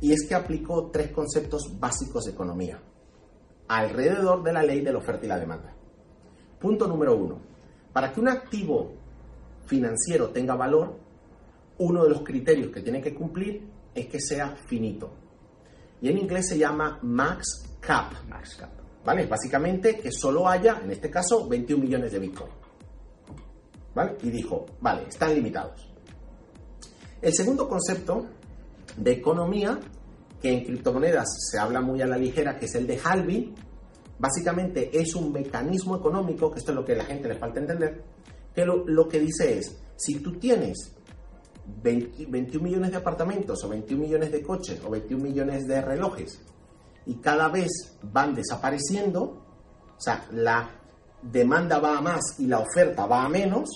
Y 0.00 0.12
es 0.12 0.26
que 0.28 0.34
aplicó 0.34 0.90
tres 0.92 1.10
conceptos 1.10 1.72
básicos 1.78 2.24
de 2.24 2.32
economía 2.32 2.80
alrededor 3.68 4.42
de 4.44 4.52
la 4.52 4.62
ley 4.62 4.80
de 4.80 4.92
la 4.92 4.98
oferta 4.98 5.24
y 5.24 5.28
la 5.28 5.38
demanda. 5.38 5.74
Punto 6.60 6.86
número 6.86 7.16
uno 7.16 7.40
para 7.96 8.12
que 8.12 8.20
un 8.20 8.28
activo 8.28 8.92
financiero 9.64 10.28
tenga 10.28 10.54
valor, 10.54 10.98
uno 11.78 12.04
de 12.04 12.10
los 12.10 12.20
criterios 12.20 12.70
que 12.70 12.82
tiene 12.82 13.00
que 13.00 13.14
cumplir 13.14 13.66
es 13.94 14.06
que 14.08 14.20
sea 14.20 14.54
finito. 14.54 15.14
Y 16.02 16.10
en 16.10 16.18
inglés 16.18 16.46
se 16.46 16.58
llama 16.58 16.98
max 17.00 17.75
cap. 17.86 18.12
Max 18.28 18.56
cap. 18.56 18.70
¿Vale? 19.04 19.26
Básicamente 19.26 19.98
que 19.98 20.10
solo 20.10 20.48
haya, 20.48 20.80
en 20.82 20.90
este 20.90 21.10
caso, 21.10 21.48
21 21.48 21.82
millones 21.82 22.12
de 22.12 22.18
Bitcoin. 22.18 22.50
¿Vale? 23.94 24.16
Y 24.22 24.30
dijo, 24.30 24.66
vale, 24.80 25.04
están 25.08 25.34
limitados. 25.34 25.90
El 27.22 27.32
segundo 27.32 27.68
concepto 27.68 28.26
de 28.96 29.12
economía, 29.12 29.78
que 30.42 30.52
en 30.52 30.64
criptomonedas 30.64 31.28
se 31.50 31.58
habla 31.58 31.80
muy 31.80 32.02
a 32.02 32.06
la 32.06 32.18
ligera, 32.18 32.58
que 32.58 32.66
es 32.66 32.74
el 32.74 32.86
de 32.86 33.00
halving, 33.02 33.54
Básicamente 34.18 34.98
es 34.98 35.14
un 35.14 35.32
mecanismo 35.32 35.96
económico, 35.96 36.50
que 36.50 36.58
esto 36.58 36.72
es 36.72 36.76
lo 36.76 36.84
que 36.84 36.92
a 36.92 36.96
la 36.96 37.04
gente 37.04 37.28
le 37.28 37.34
falta 37.34 37.60
entender, 37.60 38.02
que 38.54 38.64
lo, 38.64 39.08
que 39.08 39.20
dice 39.20 39.58
es, 39.58 39.78
si 39.96 40.20
tú 40.20 40.38
tienes 40.38 40.94
21 41.82 42.64
millones 42.64 42.92
de 42.92 42.96
apartamentos 42.96 43.62
o 43.64 43.68
21 43.68 44.02
millones 44.02 44.32
de 44.32 44.42
coches 44.42 44.80
o 44.84 44.90
21 44.90 45.22
millones 45.22 45.66
de 45.66 45.82
relojes 45.82 46.40
y 47.06 47.14
cada 47.16 47.48
vez 47.48 47.96
van 48.02 48.34
desapareciendo, 48.34 49.22
o 49.22 50.00
sea, 50.00 50.26
la 50.32 50.70
demanda 51.22 51.78
va 51.78 51.98
a 51.98 52.00
más 52.00 52.20
y 52.38 52.46
la 52.46 52.58
oferta 52.58 53.06
va 53.06 53.24
a 53.24 53.28
menos, 53.28 53.68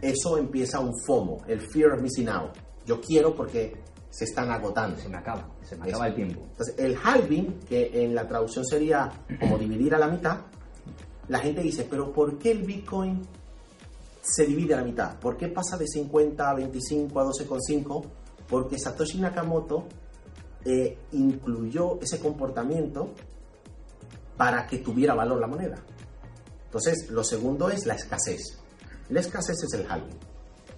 eso 0.00 0.38
empieza 0.38 0.80
un 0.80 0.92
FOMO, 1.04 1.38
el 1.46 1.60
Fear 1.60 1.92
of 1.92 2.02
Missing 2.02 2.28
Out. 2.28 2.52
Yo 2.86 3.00
quiero 3.00 3.34
porque 3.34 3.74
se 4.10 4.24
están 4.24 4.50
agotando. 4.50 4.96
Se 4.98 5.08
me 5.08 5.18
acaba, 5.18 5.48
se 5.62 5.76
me 5.76 5.88
acaba 5.88 6.08
el 6.08 6.14
tiempo. 6.14 6.40
Entonces, 6.50 6.74
el 6.78 6.96
halving, 7.02 7.60
que 7.68 8.04
en 8.04 8.14
la 8.14 8.26
traducción 8.26 8.64
sería 8.66 9.10
como 9.38 9.56
dividir 9.56 9.94
a 9.94 9.98
la 9.98 10.08
mitad, 10.08 10.38
la 11.28 11.38
gente 11.38 11.62
dice, 11.62 11.86
pero 11.88 12.12
¿por 12.12 12.38
qué 12.38 12.50
el 12.50 12.62
Bitcoin 12.62 13.22
se 14.20 14.46
divide 14.46 14.74
a 14.74 14.78
la 14.78 14.84
mitad? 14.84 15.18
¿Por 15.18 15.36
qué 15.36 15.48
pasa 15.48 15.76
de 15.76 15.86
50 15.86 16.50
a 16.50 16.54
25 16.54 17.20
a 17.20 17.24
12,5? 17.24 18.04
Porque 18.48 18.78
Satoshi 18.78 19.20
Nakamoto 19.20 19.86
eh, 20.64 20.98
incluyó 21.12 21.98
ese 22.00 22.18
comportamiento 22.20 23.14
para 24.36 24.66
que 24.66 24.78
tuviera 24.78 25.14
valor 25.14 25.40
la 25.40 25.46
moneda. 25.46 25.76
Entonces, 26.64 27.10
lo 27.10 27.24
segundo 27.24 27.70
es 27.70 27.86
la 27.86 27.94
escasez. 27.94 28.58
La 29.08 29.20
escasez 29.20 29.56
es 29.64 29.74
el 29.74 29.86
halving. 29.90 30.18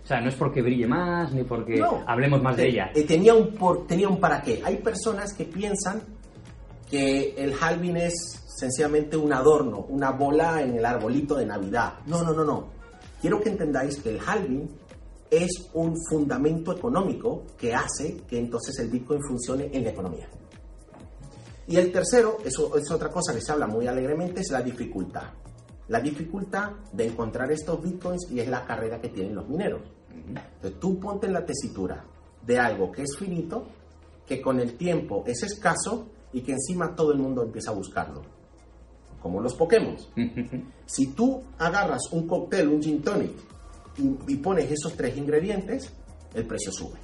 O 0.03 0.07
sea, 0.07 0.21
no 0.21 0.29
es 0.29 0.35
porque 0.35 0.63
brille 0.63 0.87
más, 0.87 1.33
ni 1.33 1.45
porque 1.45 1.81
hablemos 2.07 2.43
más 2.43 2.57
de 2.57 2.69
ella. 2.69 2.91
Eh, 2.95 3.05
tenía, 3.05 3.35
un 3.35 3.55
por, 3.55 3.87
tenía 3.87 4.09
un 4.09 4.19
para 4.19 4.43
qué. 4.43 4.61
Hay 4.65 4.79
personas 4.79 5.33
que 5.33 5.45
piensan 5.45 6.03
que 6.91 7.35
el 7.37 7.55
halving 7.61 7.97
es 7.97 8.13
sencillamente 8.59 9.17
un 9.17 9.33
adorno, 9.33 9.87
una 9.89 10.11
bola 10.11 10.63
en 10.63 10.77
el 10.77 10.85
arbolito 10.85 11.37
de 11.37 11.47
Navidad. 11.47 11.95
No, 12.07 12.23
no, 12.23 12.33
no, 12.33 12.45
no. 12.45 12.69
Quiero 13.21 13.41
que 13.41 13.51
entendáis 13.51 13.99
que 13.99 14.11
el 14.11 14.21
halving 14.25 14.69
es 15.33 15.71
un 15.73 15.97
fundamento 16.11 16.77
económico 16.77 17.45
que 17.57 17.75
hace 17.75 18.19
que 18.29 18.39
entonces 18.39 18.79
el 18.81 18.91
Bitcoin 18.91 19.19
funcione 19.27 19.71
en 19.73 19.83
la 19.83 19.91
economía. 19.91 20.29
Y 21.67 21.77
el 21.77 21.91
tercero, 21.91 22.37
eso 22.45 22.77
es 22.77 22.91
otra 22.91 23.09
cosa 23.09 23.33
que 23.33 23.41
se 23.41 23.51
habla 23.51 23.67
muy 23.67 23.87
alegremente, 23.87 24.43
es 24.43 24.51
la 24.51 24.61
dificultad. 24.61 25.31
La 25.89 26.01
dificultad 26.01 26.73
de 26.93 27.07
encontrar 27.07 27.51
estos 27.51 27.83
bitcoins 27.83 28.31
y 28.31 28.41
es 28.41 28.49
la 28.49 28.67
carrera 28.67 29.01
que 29.01 29.09
tienen 29.09 29.35
los 29.35 29.49
mineros. 29.49 29.81
Entonces 30.11 30.79
tú 30.79 31.01
ponte 31.01 31.29
en 31.29 31.33
la 31.33 31.47
tesitura 31.47 32.05
de 32.45 32.59
algo 32.59 32.93
que 32.93 33.03
es 33.03 33.17
finito, 33.17 33.67
que 34.27 34.43
con 34.43 34.61
el 34.61 34.75
tiempo 34.75 35.25
es 35.27 35.43
escaso 35.45 36.09
y 36.33 36.43
que 36.43 36.53
encima 36.53 36.95
todo 36.95 37.13
el 37.13 37.19
mundo 37.19 37.43
empieza 37.43 37.71
a 37.71 37.75
buscarlo. 37.75 38.21
Como 39.23 39.41
los 39.41 39.55
Pokémon. 39.55 39.97
si 40.87 41.07
tú 41.09 41.43
agarras 41.59 42.03
un 42.13 42.27
cóctel, 42.27 42.69
un 42.69 42.83
gin 42.83 43.01
tonic 43.01 43.52
y, 43.99 44.33
y 44.33 44.37
pones 44.37 44.71
esos 44.71 44.95
tres 44.95 45.17
ingredientes, 45.17 45.91
el 46.35 46.47
precio 46.47 46.73
sube. 46.73 46.99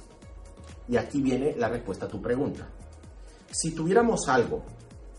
Y 0.87 0.97
aquí 0.97 1.21
viene 1.21 1.55
la 1.55 1.69
respuesta 1.69 2.05
a 2.05 2.09
tu 2.09 2.21
pregunta. 2.21 2.67
Si 3.51 3.71
tuviéramos 3.71 4.27
algo, 4.27 4.63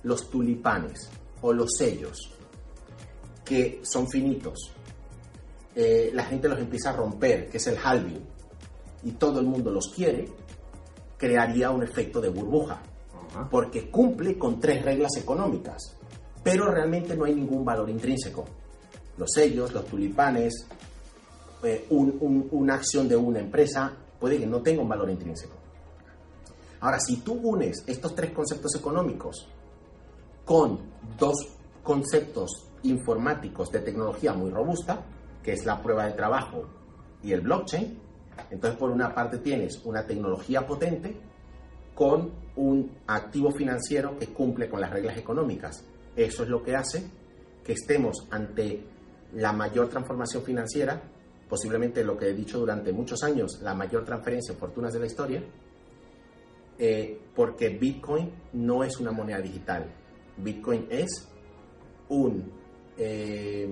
los 0.02 0.30
tulipanes 0.30 1.10
o 1.42 1.52
los 1.52 1.70
sellos, 1.76 2.32
que 3.44 3.80
son 3.82 4.08
finitos, 4.08 4.72
eh, 5.74 6.10
la 6.12 6.24
gente 6.24 6.48
los 6.48 6.58
empieza 6.58 6.90
a 6.90 6.96
romper, 6.96 7.48
que 7.48 7.58
es 7.58 7.66
el 7.66 7.78
halving, 7.82 8.24
y 9.04 9.12
todo 9.12 9.40
el 9.40 9.46
mundo 9.46 9.70
los 9.70 9.88
quiere, 9.94 10.28
crearía 11.16 11.70
un 11.70 11.82
efecto 11.82 12.20
de 12.20 12.28
burbuja, 12.28 12.82
porque 13.50 13.90
cumple 13.90 14.36
con 14.36 14.58
tres 14.58 14.84
reglas 14.84 15.16
económicas, 15.16 15.96
pero 16.42 16.70
realmente 16.70 17.16
no 17.16 17.24
hay 17.24 17.34
ningún 17.34 17.64
valor 17.64 17.88
intrínseco. 17.88 18.44
Los 19.16 19.30
sellos, 19.32 19.72
los 19.72 19.86
tulipanes, 19.86 20.66
eh, 21.62 21.86
una 21.90 22.74
acción 22.74 23.08
de 23.08 23.16
una 23.16 23.40
empresa 23.40 23.92
puede 24.18 24.38
que 24.38 24.46
no 24.46 24.60
tenga 24.60 24.82
un 24.82 24.88
valor 24.88 25.10
intrínseco. 25.10 25.54
Ahora, 26.80 26.98
si 26.98 27.16
tú 27.18 27.34
unes 27.34 27.84
estos 27.86 28.14
tres 28.14 28.30
conceptos 28.32 28.74
económicos 28.74 29.48
con 30.44 30.80
dos 31.18 31.36
conceptos 31.82 32.66
informáticos 32.82 33.70
de 33.70 33.80
tecnología 33.80 34.32
muy 34.32 34.50
robusta, 34.50 35.04
que 35.42 35.52
es 35.52 35.64
la 35.64 35.82
prueba 35.82 36.06
de 36.06 36.12
trabajo 36.12 36.64
y 37.22 37.32
el 37.32 37.40
blockchain. 37.40 37.98
Entonces, 38.50 38.78
por 38.78 38.90
una 38.90 39.14
parte 39.14 39.38
tienes 39.38 39.80
una 39.84 40.06
tecnología 40.06 40.66
potente 40.66 41.16
con 41.94 42.30
un 42.56 42.90
activo 43.06 43.50
financiero 43.50 44.18
que 44.18 44.28
cumple 44.28 44.68
con 44.68 44.80
las 44.80 44.90
reglas 44.90 45.16
económicas. 45.18 45.84
Eso 46.16 46.42
es 46.42 46.48
lo 46.48 46.62
que 46.62 46.74
hace 46.74 47.10
que 47.62 47.72
estemos 47.72 48.26
ante 48.30 48.82
la 49.34 49.52
mayor 49.52 49.88
transformación 49.88 50.42
financiera, 50.42 51.00
posiblemente 51.50 52.02
lo 52.04 52.16
que 52.16 52.28
he 52.28 52.32
dicho 52.32 52.60
durante 52.60 52.92
muchos 52.92 53.22
años, 53.22 53.60
la 53.60 53.74
mayor 53.74 54.04
transferencia 54.04 54.54
de 54.54 54.60
fortunas 54.60 54.94
de 54.94 55.00
la 55.00 55.06
historia, 55.06 55.42
eh, 56.78 57.20
porque 57.34 57.68
Bitcoin 57.70 58.32
no 58.54 58.84
es 58.84 58.98
una 58.98 59.12
moneda 59.12 59.40
digital. 59.40 59.92
Bitcoin 60.38 60.86
es 60.88 61.28
un 62.08 62.52
eh, 62.96 63.68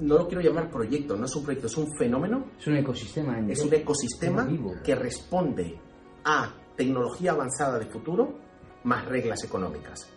no 0.00 0.18
lo 0.18 0.28
quiero 0.28 0.42
llamar 0.42 0.70
proyecto, 0.70 1.16
no 1.16 1.24
es 1.24 1.34
un 1.34 1.44
proyecto, 1.44 1.66
es 1.66 1.76
un 1.76 1.86
fenómeno. 1.96 2.44
Es 2.58 2.66
un 2.66 2.76
ecosistema. 2.76 3.38
Es 3.48 3.60
un 3.60 3.72
ecosistema 3.72 4.48
que 4.84 4.94
responde 4.94 5.80
a 6.24 6.54
tecnología 6.76 7.32
avanzada 7.32 7.78
de 7.78 7.86
futuro 7.86 8.38
más 8.84 9.06
reglas 9.06 9.42
económicas. 9.44 10.08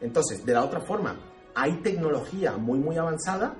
Entonces, 0.00 0.44
de 0.44 0.52
la 0.52 0.64
otra 0.64 0.80
forma, 0.80 1.16
hay 1.54 1.80
tecnología 1.82 2.56
muy, 2.56 2.78
muy 2.78 2.96
avanzada 2.96 3.56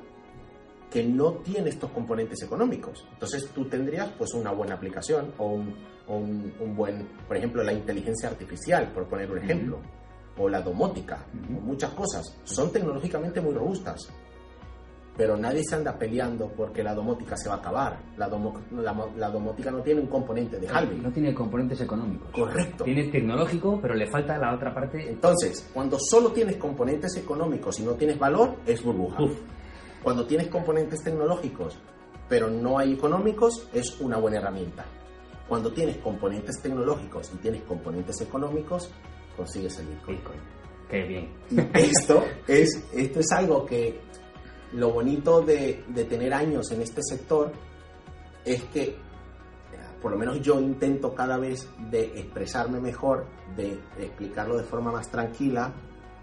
que 0.93 1.03
no 1.03 1.33
tiene 1.35 1.71
estos 1.71 1.91
componentes 1.91 2.43
económicos. 2.43 3.07
Entonces, 3.13 3.49
tú 3.55 3.65
tendrías 3.65 4.11
pues 4.19 4.35
una 4.35 4.53
buena 4.53 4.75
aplicación 4.75 5.33
o 5.39 5.61
un, 6.09 6.77
buen, 6.77 7.09
por 7.27 7.37
ejemplo, 7.37 7.63
la 7.63 7.73
inteligencia 7.73 8.29
artificial, 8.29 8.93
por 8.93 9.07
poner 9.07 9.31
un 9.31 9.39
ejemplo 9.39 9.79
o 10.37 10.49
la 10.49 10.61
domótica, 10.61 11.25
muchas 11.49 11.91
cosas. 11.91 12.39
Son 12.45 12.73
tecnológicamente 12.73 13.41
muy 13.41 13.55
robustas, 13.55 14.11
pero 15.17 15.37
nadie 15.37 15.63
se 15.63 15.75
anda 15.75 15.99
peleando 15.99 16.49
porque 16.49 16.83
la 16.83 16.95
domótica 16.95 17.37
se 17.37 17.49
va 17.49 17.57
a 17.57 17.59
acabar. 17.59 17.99
La, 18.17 18.29
la, 19.17 19.31
domótica 19.31 19.71
no 19.71 19.83
tiene 19.83 20.01
un 20.01 20.07
componente 20.07 20.59
de 20.59 20.69
halving. 20.69 21.03
No 21.03 21.13
tiene 21.13 21.35
componentes 21.35 21.81
económicos. 21.83 22.31
Correcto. 22.33 22.85
Tiene 22.85 23.09
tecnológico, 23.09 23.79
pero 23.81 23.95
le 23.95 24.11
falta 24.11 24.39
la 24.39 24.55
otra 24.55 24.73
parte. 24.73 25.09
Entonces, 25.09 25.71
cuando 25.73 25.99
solo 25.99 26.33
tienes 26.33 26.57
componentes 26.57 27.15
económicos 27.17 27.79
y 27.81 27.83
no 27.83 27.93
tienes 27.93 28.19
valor, 28.19 28.57
es 28.67 28.83
burbuja. 28.83 29.19
Cuando 30.03 30.27
tienes 30.27 30.49
componentes 30.49 31.03
tecnológicos, 31.03 31.79
pero 32.29 32.49
no 32.49 32.79
hay 32.79 32.95
económicos, 32.95 33.69
es 33.73 34.01
una 34.01 34.19
buena 34.19 34.39
herramienta. 34.39 34.85
Cuando 35.49 35.73
tienes 35.73 35.99
componentes 35.99 36.61
tecnológicos 36.61 37.31
y 37.35 37.37
tienes 37.39 37.63
componentes 37.63 38.21
económicos, 38.21 38.91
consigues 39.37 39.79
el 39.79 39.87
Bitcoin. 39.89 40.41
Qué 40.89 41.03
bien. 41.03 41.29
esto 41.75 42.25
es, 42.47 42.85
esto 42.93 43.21
es 43.21 43.33
algo 43.33 43.65
que 43.65 44.01
lo 44.73 44.91
bonito 44.91 45.41
de, 45.43 45.85
de 45.89 46.05
tener 46.05 46.33
años 46.33 46.71
en 46.73 46.83
este 46.83 47.03
sector 47.03 47.53
es 48.45 48.65
que 48.65 48.97
por 50.03 50.11
lo 50.11 50.19
menos 50.19 50.41
yo 50.41 50.61
intento 50.61 51.15
cada 51.15 51.39
vez 51.39 51.69
de 51.91 52.19
expresarme 52.19 52.81
mejor, 52.81 53.27
de 53.57 53.79
explicarlo 53.99 54.57
de 54.57 54.65
forma 54.65 54.91
más 54.91 55.09
tranquila, 55.09 55.73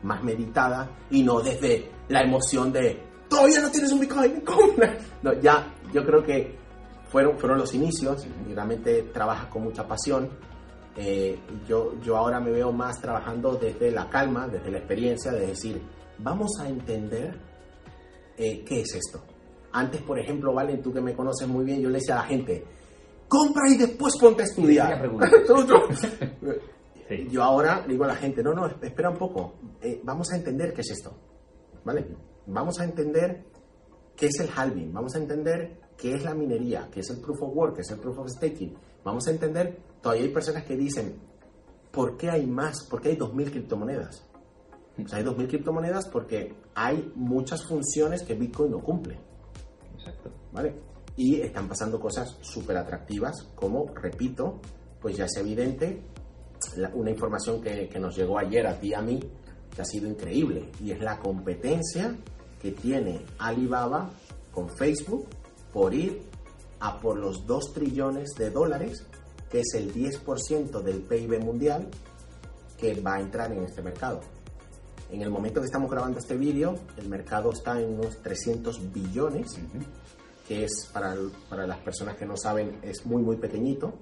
más 0.04 0.22
meditada 0.22 0.90
y 1.10 1.24
no 1.24 1.40
desde 1.40 1.90
la 2.10 2.22
emoción 2.22 2.74
de 2.74 3.09
todavía 3.30 3.62
no 3.62 3.70
tienes 3.72 3.92
un 3.92 4.00
Bitcoin, 4.00 4.44
no, 5.24 5.34
ya 5.40 5.74
yo 5.94 6.06
creo 6.06 6.24
que 6.24 6.58
fueron, 7.10 7.38
fueron 7.38 7.60
los 7.60 7.74
inicios 7.74 8.28
y 8.50 8.54
realmente 8.54 9.04
trabajas 9.14 9.48
con 9.48 9.64
mucha 9.64 9.88
pasión 9.88 10.30
eh, 11.02 11.40
yo, 11.66 11.94
yo 12.02 12.18
ahora 12.18 12.42
me 12.42 12.52
veo 12.52 12.74
más 12.74 13.00
trabajando 13.00 13.56
desde 13.56 13.90
la 13.90 14.10
calma, 14.10 14.50
desde 14.50 14.70
la 14.70 14.80
experiencia, 14.80 15.32
de 15.32 15.48
decir, 15.48 15.82
vamos 16.18 16.60
a 16.60 16.68
entender 16.68 17.40
eh, 18.38 18.66
qué 18.66 18.82
es 18.82 18.96
esto. 18.96 19.24
Antes, 19.72 20.02
por 20.02 20.20
ejemplo, 20.20 20.54
Valen, 20.54 20.82
tú 20.82 20.92
que 20.92 21.00
me 21.00 21.14
conoces 21.14 21.48
muy 21.48 21.64
bien, 21.64 21.80
yo 21.80 21.90
le 21.90 22.00
decía 22.00 22.16
a 22.16 22.24
la 22.24 22.28
gente, 22.28 22.66
compra 23.30 23.70
y 23.70 23.78
después 23.78 24.18
ponte 24.20 24.42
a 24.42 24.46
estudiar. 24.46 25.10
Yo 27.32 27.42
ahora 27.42 27.84
digo 27.88 28.04
a 28.04 28.08
la 28.08 28.16
gente, 28.16 28.44
no, 28.44 28.54
no, 28.54 28.68
espera 28.68 29.10
un 29.10 29.18
poco, 29.18 29.56
eh, 29.82 30.00
vamos 30.04 30.32
a 30.32 30.36
entender 30.36 30.74
qué 30.74 30.82
es 30.82 30.92
esto. 30.92 31.12
¿Vale? 31.84 32.06
Vamos 32.51 32.79
a 32.79 32.84
entender 32.84 33.46
qué 34.15 34.27
es 34.27 34.39
el 34.39 34.50
halving, 34.56 34.91
vamos 34.91 35.15
a 35.15 35.20
entender 35.20 35.79
qué 35.98 36.15
es 36.15 36.24
la 36.24 36.34
minería, 36.34 36.89
qué 36.91 37.01
es 37.01 37.10
el 37.10 37.22
proof 37.22 37.41
of 37.44 37.56
work, 37.56 37.75
qué 37.75 37.82
es 37.82 37.91
el 37.91 38.00
proof 38.00 38.18
of 38.20 38.29
staking. 38.29 38.75
Vamos 39.03 39.27
a 39.27 39.32
entender 39.32 39.77
todavía 40.01 40.25
hay 40.25 40.34
personas 40.34 40.63
que 40.63 40.75
dicen, 40.75 41.15
¿por 41.91 42.18
qué 42.18 42.29
hay 42.29 42.48
más? 42.48 42.86
¿Por 42.89 43.01
qué 43.01 43.10
hay 43.10 43.18
2.000 43.18 43.51
criptomonedas? 43.51 44.25
O 44.98 45.08
sea, 45.08 45.20
hay 45.20 45.24
2.000 45.24 45.48
criptomonedas 45.48 46.08
porque 46.08 46.56
hay 46.74 47.12
muchas 47.15 47.65
funciones 47.65 48.24
que 48.24 48.34
Bitcoin 48.34 48.72
no 48.72 48.79
cumple. 48.79 49.20
Exacto. 49.96 50.32
¿Vale? 50.51 50.75
Y 51.15 51.41
están 51.41 51.68
pasando 51.68 52.00
cosas 52.00 52.38
súper 52.41 52.77
atractivas, 52.77 53.44
como, 53.56 53.94
repito, 53.94 54.60
pues 55.00 55.18
ya 55.18 55.25
es 55.25 55.38
evidente, 55.38 56.01
una 56.94 57.12
información 57.12 57.62
que, 57.62 57.88
que 57.88 58.00
nos 58.00 58.15
llegó 58.15 58.38
ayer 58.39 58.65
a 58.68 58.79
ti 58.79 58.89
y 58.89 58.94
a 58.94 59.01
mí, 59.01 59.20
que 59.74 59.82
ha 59.82 59.86
sido 59.86 60.08
increíble, 60.08 60.72
y 60.82 60.91
es 60.91 61.00
la 61.00 61.20
competencia 61.20 62.15
que 62.62 62.72
tiene 62.72 63.22
Alibaba 63.38 64.10
con 64.51 64.70
Facebook 64.70 65.28
por 65.72 65.94
ir 65.94 66.22
a 66.80 67.00
por 67.00 67.18
los 67.18 67.46
2 67.46 67.74
trillones 67.74 68.30
de 68.38 68.50
dólares 68.50 69.06
que 69.50 69.62
es 69.62 69.74
el 69.74 69.94
10% 69.94 70.82
del 70.82 71.01
PIB 71.01 71.44
mundial 71.44 71.88
que 72.78 73.00
va 73.01 73.16
a 73.16 73.20
entrar 73.20 73.51
en 73.51 73.63
este 73.63 73.82
mercado. 73.82 74.22
En 75.12 75.22
el 75.22 75.30
momento 75.32 75.60
que 75.60 75.66
estamos 75.66 75.89
grabando 75.89 76.20
este 76.20 76.38
vídeo, 76.38 76.75
el 76.98 77.10
mercado 77.10 77.51
está 77.51 77.82
en 77.82 77.96
unos 77.96 78.22
300 78.22 78.94
billones, 78.94 79.60
que 80.48 80.66
es 80.66 80.88
para, 80.94 81.16
para 81.50 81.66
las 81.66 81.80
personas 81.80 82.16
que 82.16 82.25
no 82.25 82.38
saben, 82.38 82.80
es 82.84 83.06
muy, 83.06 83.24
muy 83.24 83.38
pequeñito. 83.38 83.94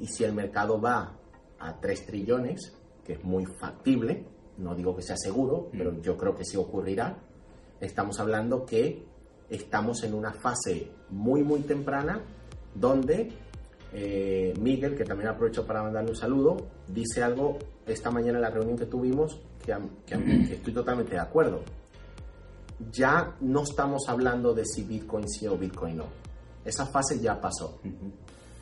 Y 0.00 0.08
si 0.08 0.24
el 0.24 0.34
mercado 0.34 0.80
va 0.80 1.16
a 1.58 1.80
3 1.80 2.06
trillones, 2.06 2.72
que 3.04 3.14
es 3.14 3.24
muy 3.24 3.46
factible, 3.46 4.26
no 4.58 4.74
digo 4.74 4.96
que 4.96 5.02
sea 5.02 5.16
seguro, 5.16 5.68
pero 5.70 5.92
Mm. 5.92 6.00
yo 6.00 6.16
creo 6.16 6.34
que 6.34 6.44
sí 6.44 6.56
ocurrirá, 6.56 7.16
estamos 7.80 8.18
hablando 8.20 8.64
que 8.64 9.04
estamos 9.48 10.02
en 10.02 10.14
una 10.14 10.32
fase 10.32 10.90
muy, 11.10 11.42
muy 11.42 11.60
temprana 11.60 12.20
donde 12.74 13.32
eh, 13.92 14.52
Miguel, 14.60 14.94
que 14.96 15.04
también 15.04 15.30
aprovecho 15.30 15.66
para 15.66 15.82
mandarle 15.82 16.10
un 16.10 16.16
saludo, 16.16 16.56
dice 16.88 17.22
algo 17.22 17.58
esta 17.86 18.10
mañana 18.10 18.38
en 18.38 18.42
la 18.42 18.50
reunión 18.50 18.76
que 18.76 18.86
tuvimos 18.86 19.40
que, 19.64 20.52
estoy 20.52 20.72
totalmente 20.72 21.12
de 21.12 21.20
acuerdo. 21.20 21.62
Ya 22.92 23.36
no 23.40 23.62
estamos 23.62 24.02
hablando 24.08 24.52
de 24.52 24.64
si 24.64 24.82
Bitcoin 24.82 25.28
sí 25.28 25.46
o 25.46 25.56
Bitcoin 25.56 25.96
no. 25.96 26.04
Esa 26.64 26.86
fase 26.86 27.18
ya 27.20 27.40
pasó. 27.40 27.80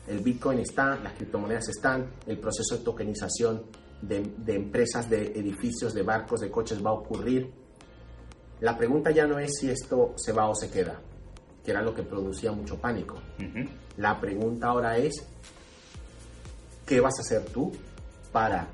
El 0.07 0.19
Bitcoin 0.19 0.59
está, 0.59 0.95
las 0.97 1.13
criptomonedas 1.13 1.67
están, 1.69 2.11
el 2.27 2.37
proceso 2.39 2.77
de 2.77 2.83
tokenización 2.83 3.63
de, 4.01 4.21
de 4.37 4.55
empresas, 4.55 5.09
de 5.09 5.27
edificios, 5.37 5.93
de 5.93 6.03
barcos, 6.03 6.41
de 6.41 6.51
coches 6.51 6.83
va 6.83 6.91
a 6.91 6.93
ocurrir. 6.93 7.51
La 8.61 8.77
pregunta 8.77 9.11
ya 9.11 9.25
no 9.25 9.39
es 9.39 9.51
si 9.59 9.69
esto 9.69 10.13
se 10.17 10.31
va 10.31 10.49
o 10.49 10.55
se 10.55 10.69
queda, 10.69 10.99
que 11.63 11.71
era 11.71 11.81
lo 11.81 11.93
que 11.93 12.03
producía 12.03 12.51
mucho 12.51 12.77
pánico. 12.79 13.19
La 13.97 14.19
pregunta 14.19 14.67
ahora 14.67 14.97
es, 14.97 15.13
¿qué 16.85 16.99
vas 16.99 17.13
a 17.19 17.21
hacer 17.21 17.45
tú 17.45 17.71
para 18.31 18.67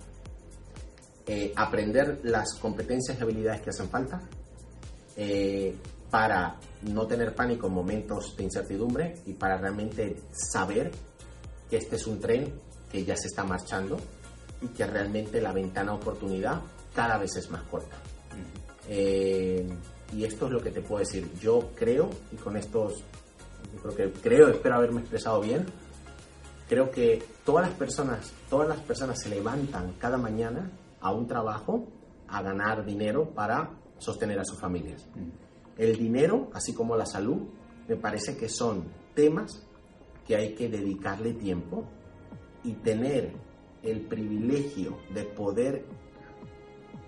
eh, 1.28 1.54
aprender 1.56 2.20
las 2.24 2.54
competencias 2.60 3.18
y 3.18 3.22
habilidades 3.22 3.62
que 3.62 3.70
hacen 3.70 3.90
falta? 3.90 4.22
eh, 5.16 5.76
para 6.10 6.58
no 6.84 7.08
tener 7.08 7.34
pánico 7.34 7.68
en 7.68 7.74
momentos 7.74 8.36
de 8.36 8.44
incertidumbre 8.44 9.16
y 9.26 9.34
para 9.34 9.58
realmente 9.58 10.18
saber 10.32 10.92
que 11.70 11.78
este 11.78 11.96
es 11.96 12.08
un 12.08 12.20
tren 12.20 12.54
que 12.92 13.06
ya 13.06 13.16
se 13.16 13.28
está 13.28 13.44
marchando 13.44 13.98
y 14.62 14.68
que 14.70 14.86
realmente 14.86 15.42
la 15.42 15.54
ventana 15.54 15.92
de 15.94 15.98
oportunidad 15.98 16.62
cada 16.94 17.18
vez 17.18 17.36
es 17.38 17.50
más 17.50 17.64
corta. 17.64 18.01
Eh, 18.94 19.66
y 20.14 20.26
esto 20.26 20.48
es 20.48 20.52
lo 20.52 20.62
que 20.62 20.70
te 20.70 20.82
puedo 20.82 21.00
decir. 21.00 21.32
Yo 21.40 21.70
creo, 21.76 22.10
y 22.30 22.36
con 22.36 22.58
estos, 22.58 23.06
creo 23.82 23.96
que 23.96 24.12
creo, 24.20 24.50
espero 24.50 24.76
haberme 24.76 25.00
expresado 25.00 25.40
bien, 25.40 25.66
creo 26.68 26.92
que 26.92 27.24
todas 27.46 27.68
las 27.68 27.78
personas, 27.78 28.34
todas 28.50 28.68
las 28.68 28.80
personas 28.82 29.22
se 29.22 29.30
levantan 29.30 29.94
cada 29.98 30.18
mañana 30.18 30.70
a 31.00 31.14
un 31.14 31.26
trabajo 31.26 31.88
a 32.28 32.42
ganar 32.42 32.86
dinero 32.86 33.30
para 33.30 33.72
sostener 33.98 34.38
a 34.40 34.44
sus 34.44 34.60
familias. 34.60 35.08
El 35.78 35.96
dinero, 35.96 36.50
así 36.54 36.74
como 36.74 36.98
la 36.98 37.06
salud, 37.06 37.44
me 37.88 37.96
parece 37.96 38.36
que 38.36 38.50
son 38.50 38.84
temas 39.16 39.66
que 40.28 40.36
hay 40.36 40.54
que 40.54 40.68
dedicarle 40.68 41.34
tiempo 41.34 41.86
y 42.66 42.74
tener 42.74 43.32
el 43.84 44.02
privilegio 44.02 44.98
de 45.14 45.24
poder 45.24 45.86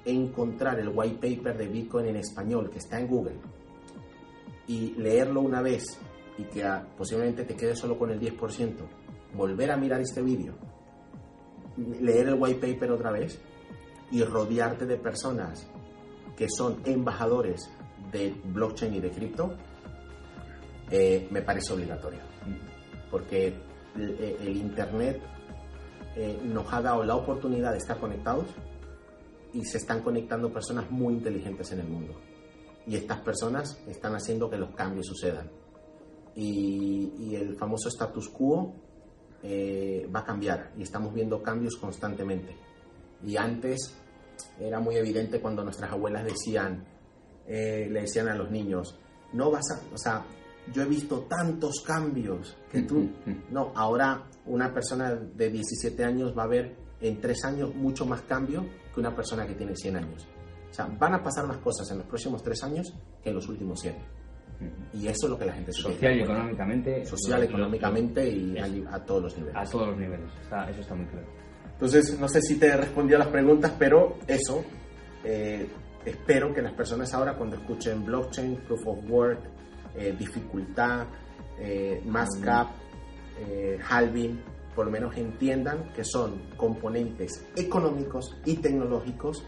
encontrar 0.06 0.80
el 0.80 0.90
white 0.90 1.36
paper 1.36 1.58
de 1.58 1.68
Bitcoin 1.68 2.08
en 2.08 2.18
español 2.18 2.70
que 2.70 2.80
está 2.80 3.00
en 3.00 3.08
Google 3.08 3.36
y 4.68 4.94
leerlo 4.98 5.42
una 5.42 5.62
vez 5.62 5.84
y 6.38 6.44
que 6.44 6.64
ah, 6.64 6.86
posiblemente 6.98 7.44
te 7.44 7.56
quedes 7.56 7.80
solo 7.80 7.98
con 7.98 8.12
el 8.12 8.20
10%, 8.20 8.74
volver 9.34 9.72
a 9.72 9.78
mirar 9.78 10.02
este 10.02 10.22
vídeo, 10.22 10.54
leer 11.78 12.30
el 12.30 12.36
white 12.36 12.68
paper 12.68 12.92
otra 12.92 13.12
vez 13.12 13.40
y 14.12 14.24
rodearte 14.24 14.86
de 14.86 14.98
personas 14.98 15.68
que 16.36 16.48
son 16.50 16.82
embajadores 16.86 17.70
de 18.12 18.36
blockchain 18.46 18.96
y 18.96 19.00
de 19.00 19.12
cripto, 19.12 19.54
eh, 20.90 21.28
me 21.32 21.42
parece 21.42 21.74
obligatorio. 21.74 22.20
Porque 23.10 23.54
el, 23.96 24.38
el 24.42 24.58
Internet 24.58 25.22
eh, 26.16 26.40
nos 26.44 26.72
ha 26.72 26.82
dado 26.82 27.04
la 27.04 27.16
oportunidad 27.16 27.72
de 27.72 27.78
estar 27.78 27.98
conectados 27.98 28.46
y 29.54 29.64
se 29.66 29.78
están 29.78 30.02
conectando 30.02 30.52
personas 30.52 30.90
muy 30.92 31.14
inteligentes 31.14 31.72
en 31.72 31.80
el 31.80 31.88
mundo. 31.88 32.14
Y 32.86 32.96
estas 32.96 33.22
personas 33.22 33.80
están 33.88 34.14
haciendo 34.16 34.50
que 34.50 34.58
los 34.58 34.74
cambios 34.76 35.08
sucedan. 35.08 35.50
Y, 36.36 37.14
y 37.20 37.36
el 37.36 37.56
famoso 37.56 37.90
status 37.90 38.28
quo 38.30 38.74
eh, 39.46 40.10
va 40.14 40.22
a 40.22 40.24
cambiar 40.24 40.72
y 40.78 40.84
estamos 40.84 41.14
viendo 41.14 41.44
cambios 41.44 41.76
constantemente. 41.76 42.56
Y 43.26 43.36
antes 43.36 43.94
era 44.58 44.80
muy 44.80 44.96
evidente 44.96 45.42
cuando 45.42 45.66
nuestras 45.66 45.92
abuelas 45.92 46.24
decían, 46.24 46.86
eh, 47.46 47.90
le 47.92 48.02
decían 48.02 48.30
a 48.30 48.36
los 48.36 48.50
niños, 48.50 48.98
no 49.34 49.52
vas 49.52 49.66
a, 49.72 49.94
o 49.94 49.98
sea, 49.98 50.26
yo 50.72 50.84
he 50.84 50.86
visto 50.86 51.26
tantos 51.28 51.84
cambios 51.86 52.56
que 52.72 52.84
tú, 52.84 53.10
no, 53.52 53.74
ahora 53.76 54.24
una 54.46 54.74
persona 54.74 55.14
de 55.14 55.50
17 55.50 56.06
años 56.06 56.34
va 56.38 56.44
a 56.44 56.48
ver 56.48 56.78
en 57.04 57.22
3 57.22 57.46
años 57.46 57.76
mucho 57.76 58.06
más 58.06 58.22
cambio 58.22 58.66
que 58.94 59.00
una 59.00 59.16
persona 59.16 59.46
que 59.46 59.54
tiene 59.54 59.76
100 59.76 59.98
años. 59.98 60.28
O 60.72 60.74
sea, 60.74 60.86
van 60.88 61.14
a 61.14 61.22
pasar 61.22 61.46
más 61.46 61.58
cosas 61.58 61.90
en 61.92 62.00
los 62.00 62.08
próximos 62.08 62.42
3 62.42 62.64
años 62.64 62.94
que 63.24 63.30
en 63.30 63.36
los 63.36 63.48
últimos 63.48 63.80
100. 63.82 63.96
Y 64.94 65.08
eso 65.08 65.26
es 65.26 65.30
lo 65.32 65.38
que 65.38 65.46
la 65.46 65.54
gente 65.54 65.74
Social 65.74 66.18
y 66.18 66.22
económicamente. 66.24 67.06
Social, 67.06 67.44
económicamente 67.44 68.28
y 68.30 68.58
a, 68.58 68.66
a 68.96 69.04
todos 69.04 69.24
los 69.24 69.38
niveles. 69.38 69.56
A 69.58 69.64
todos 69.70 69.90
los 69.90 69.98
niveles. 69.98 70.26
Está- 70.42 70.70
eso 70.70 70.82
está 70.82 70.96
muy 70.96 71.06
claro. 71.08 71.28
Entonces, 71.74 72.18
no 72.20 72.28
sé 72.30 72.42
si 72.42 72.56
te 72.58 72.76
respondió 72.78 73.18
a 73.18 73.20
las 73.20 73.28
preguntas, 73.28 73.74
pero 73.78 74.18
eso, 74.26 74.64
eh, 75.26 75.68
espero 76.06 76.54
que 76.54 76.62
las 76.62 76.72
personas 76.74 77.14
ahora 77.14 77.36
cuando 77.36 77.58
escuchen 77.58 78.06
blockchain, 78.06 78.56
proof 78.68 78.88
of 78.88 79.00
work, 79.10 79.40
eh, 79.98 80.16
dificultad, 80.18 81.08
eh, 81.60 82.02
mass 82.06 82.30
cap, 82.42 82.70
eh, 83.42 83.78
halving, 83.90 84.40
por 84.76 84.86
lo 84.86 84.92
menos 84.92 85.16
entiendan 85.18 85.92
que 85.94 86.04
son 86.04 86.42
componentes 86.58 87.46
económicos 87.56 88.36
y 88.46 88.56
tecnológicos 88.56 89.44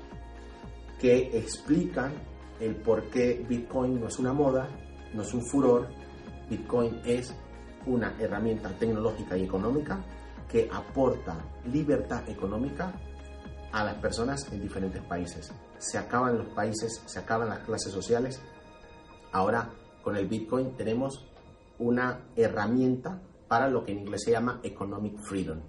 que 0.99 1.37
explican 1.37 2.13
el 2.59 2.75
por 2.75 3.09
qué 3.09 3.45
Bitcoin 3.47 3.99
no 3.99 4.07
es 4.07 4.19
una 4.19 4.33
moda, 4.33 4.69
no 5.13 5.23
es 5.23 5.33
un 5.33 5.45
furor, 5.45 5.87
Bitcoin 6.49 7.01
es 7.05 7.33
una 7.85 8.15
herramienta 8.19 8.69
tecnológica 8.69 9.37
y 9.37 9.43
económica 9.43 10.03
que 10.49 10.69
aporta 10.71 11.37
libertad 11.65 12.27
económica 12.29 12.93
a 13.71 13.83
las 13.83 13.95
personas 13.95 14.51
en 14.51 14.61
diferentes 14.61 15.01
países. 15.03 15.51
Se 15.77 15.97
acaban 15.97 16.37
los 16.37 16.47
países, 16.49 17.01
se 17.05 17.19
acaban 17.19 17.49
las 17.49 17.59
clases 17.59 17.91
sociales. 17.91 18.41
Ahora 19.31 19.69
con 20.01 20.15
el 20.15 20.27
Bitcoin 20.27 20.77
tenemos 20.77 21.27
una 21.77 22.21
herramienta 22.35 23.21
para 23.47 23.69
lo 23.69 23.83
que 23.83 23.91
en 23.91 23.99
inglés 23.99 24.23
se 24.25 24.31
llama 24.31 24.59
economic 24.63 25.19
freedom, 25.19 25.59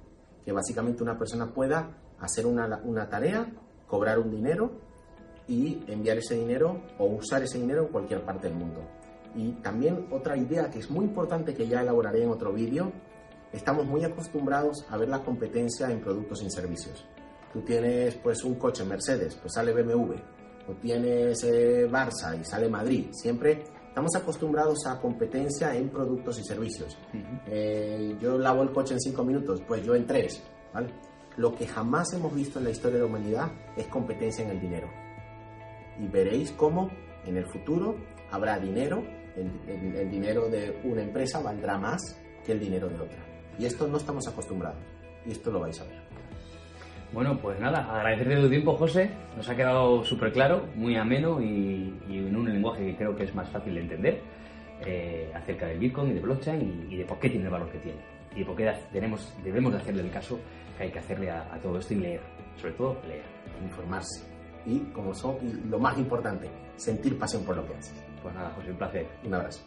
que 0.44 0.52
básicamente 0.52 1.02
una 1.02 1.18
persona 1.18 1.52
pueda 1.52 1.98
hacer 2.20 2.46
una, 2.46 2.80
una 2.84 3.08
tarea, 3.08 3.46
cobrar 3.86 4.18
un 4.18 4.30
dinero 4.30 4.72
y 5.48 5.82
enviar 5.86 6.18
ese 6.18 6.34
dinero 6.34 6.82
o 6.98 7.06
usar 7.06 7.42
ese 7.42 7.58
dinero 7.58 7.82
en 7.82 7.88
cualquier 7.88 8.24
parte 8.24 8.48
del 8.48 8.56
mundo. 8.56 8.80
Y 9.34 9.52
también 9.62 10.06
otra 10.10 10.36
idea 10.36 10.70
que 10.70 10.78
es 10.78 10.90
muy 10.90 11.04
importante 11.04 11.54
que 11.54 11.68
ya 11.68 11.82
elaboraré 11.82 12.22
en 12.22 12.30
otro 12.30 12.52
vídeo, 12.52 12.90
estamos 13.52 13.86
muy 13.86 14.02
acostumbrados 14.04 14.86
a 14.88 14.96
ver 14.96 15.08
la 15.08 15.22
competencia 15.22 15.90
en 15.90 16.00
productos 16.00 16.42
y 16.42 16.50
servicios. 16.50 17.04
Tú 17.52 17.60
tienes 17.62 18.14
pues 18.16 18.42
un 18.44 18.56
coche 18.56 18.84
Mercedes, 18.84 19.34
pues 19.36 19.54
sale 19.54 19.72
BMW, 19.72 20.14
o 20.68 20.72
tienes 20.80 21.44
eh, 21.44 21.88
Barça 21.88 22.38
y 22.38 22.44
sale 22.44 22.68
Madrid. 22.68 23.06
Siempre 23.12 23.64
estamos 23.96 24.14
acostumbrados 24.14 24.85
a 24.87 25.00
competencia 25.00 25.74
en 25.74 25.88
productos 25.88 26.38
y 26.38 26.44
servicios. 26.44 26.98
Eh, 27.46 28.14
yo 28.20 28.37
lavo 28.37 28.62
el 28.62 28.70
coche 28.70 28.92
en 28.92 29.00
cinco 29.00 29.24
minutos, 29.24 29.62
pues 29.66 29.82
yo 29.87 29.94
en 29.94 30.06
tres. 30.06 30.42
¿vale? 30.74 30.88
Lo 31.38 31.54
que 31.54 31.66
jamás 31.66 32.12
hemos 32.12 32.35
visto 32.35 32.59
en 32.59 32.66
la 32.66 32.70
historia 32.72 32.96
de 32.98 33.04
la 33.04 33.09
humanidad 33.09 33.50
es 33.74 33.87
competencia 33.87 34.44
en 34.44 34.50
el 34.50 34.61
dinero. 34.61 34.87
Y 35.98 36.09
veréis 36.09 36.52
cómo 36.52 36.90
en 37.24 37.38
el 37.38 37.46
futuro 37.46 37.96
habrá 38.30 38.59
dinero, 38.59 39.02
el, 39.35 39.50
el- 39.66 39.96
el 39.96 40.11
dinero 40.11 40.50
de 40.50 40.78
una 40.85 41.00
empresa 41.02 41.40
valdrá 41.40 41.78
más 41.78 42.02
que 42.44 42.52
el 42.52 42.61
dinero 42.61 42.88
de 42.90 42.96
otra. 43.00 43.24
Y 43.59 43.64
esto 43.64 43.88
no 43.88 43.96
estamos 43.96 44.28
acostumbrados. 44.28 44.78
Y 45.24 45.30
esto 45.30 45.50
lo 45.50 45.61
vais 45.61 45.80
a 45.80 45.85
ver. 45.85 46.06
Bueno, 47.16 47.38
pues 47.38 47.59
nada, 47.59 47.79
agradecerte 47.96 48.37
tu 48.42 48.50
tiempo, 48.50 48.74
José. 48.74 49.11
Nos 49.38 49.48
ha 49.48 49.57
quedado 49.57 50.05
súper 50.05 50.31
claro, 50.35 50.66
muy 50.74 50.96
ameno 50.96 51.40
y, 51.40 51.98
y 52.11 52.18
en 52.18 52.37
un 52.37 52.44
lenguaje 52.44 52.85
que 52.85 52.94
creo 52.94 53.16
que 53.16 53.24
es 53.24 53.35
más 53.35 53.48
fácil 53.48 53.74
de 53.74 53.81
entender 53.81 54.20
eh, 54.85 55.33
acerca 55.35 55.66
del 55.66 55.79
Bitcoin 55.79 56.11
y 56.11 56.12
de 56.12 56.20
blockchain 56.20 56.61
y, 56.61 56.94
y 56.94 56.98
de 56.98 57.07
por 57.07 57.18
qué 57.18 57.31
tiene 57.31 57.46
el 57.46 57.50
valor 57.50 57.70
que 57.70 57.79
tiene. 57.79 58.00
Y 58.35 58.40
de 58.40 58.44
por 58.44 58.55
qué 58.55 58.70
tenemos, 58.92 59.35
debemos 59.42 59.72
de 59.72 59.79
hacerle 59.79 60.02
el 60.02 60.11
caso 60.11 60.38
que 60.76 60.83
hay 60.85 60.90
que 60.90 60.98
hacerle 60.98 61.31
a, 61.31 61.55
a 61.55 61.59
todo 61.59 61.79
esto 61.79 61.94
y 61.94 62.00
leer. 62.00 62.20
Sobre 62.57 62.74
todo, 62.74 62.98
leer. 63.09 63.24
Informarse. 63.64 64.22
Y, 64.66 64.81
como 64.92 65.14
son, 65.14 65.37
y 65.40 65.70
lo 65.70 65.79
más 65.79 65.96
importante, 65.96 66.50
sentir 66.76 67.18
pasión 67.18 67.46
por 67.46 67.57
lo 67.57 67.66
que 67.66 67.76
haces. 67.76 68.05
Pues 68.22 68.35
nada, 68.35 68.50
José, 68.50 68.72
un 68.72 68.76
placer. 68.76 69.07
Un 69.24 69.33
abrazo. 69.33 69.64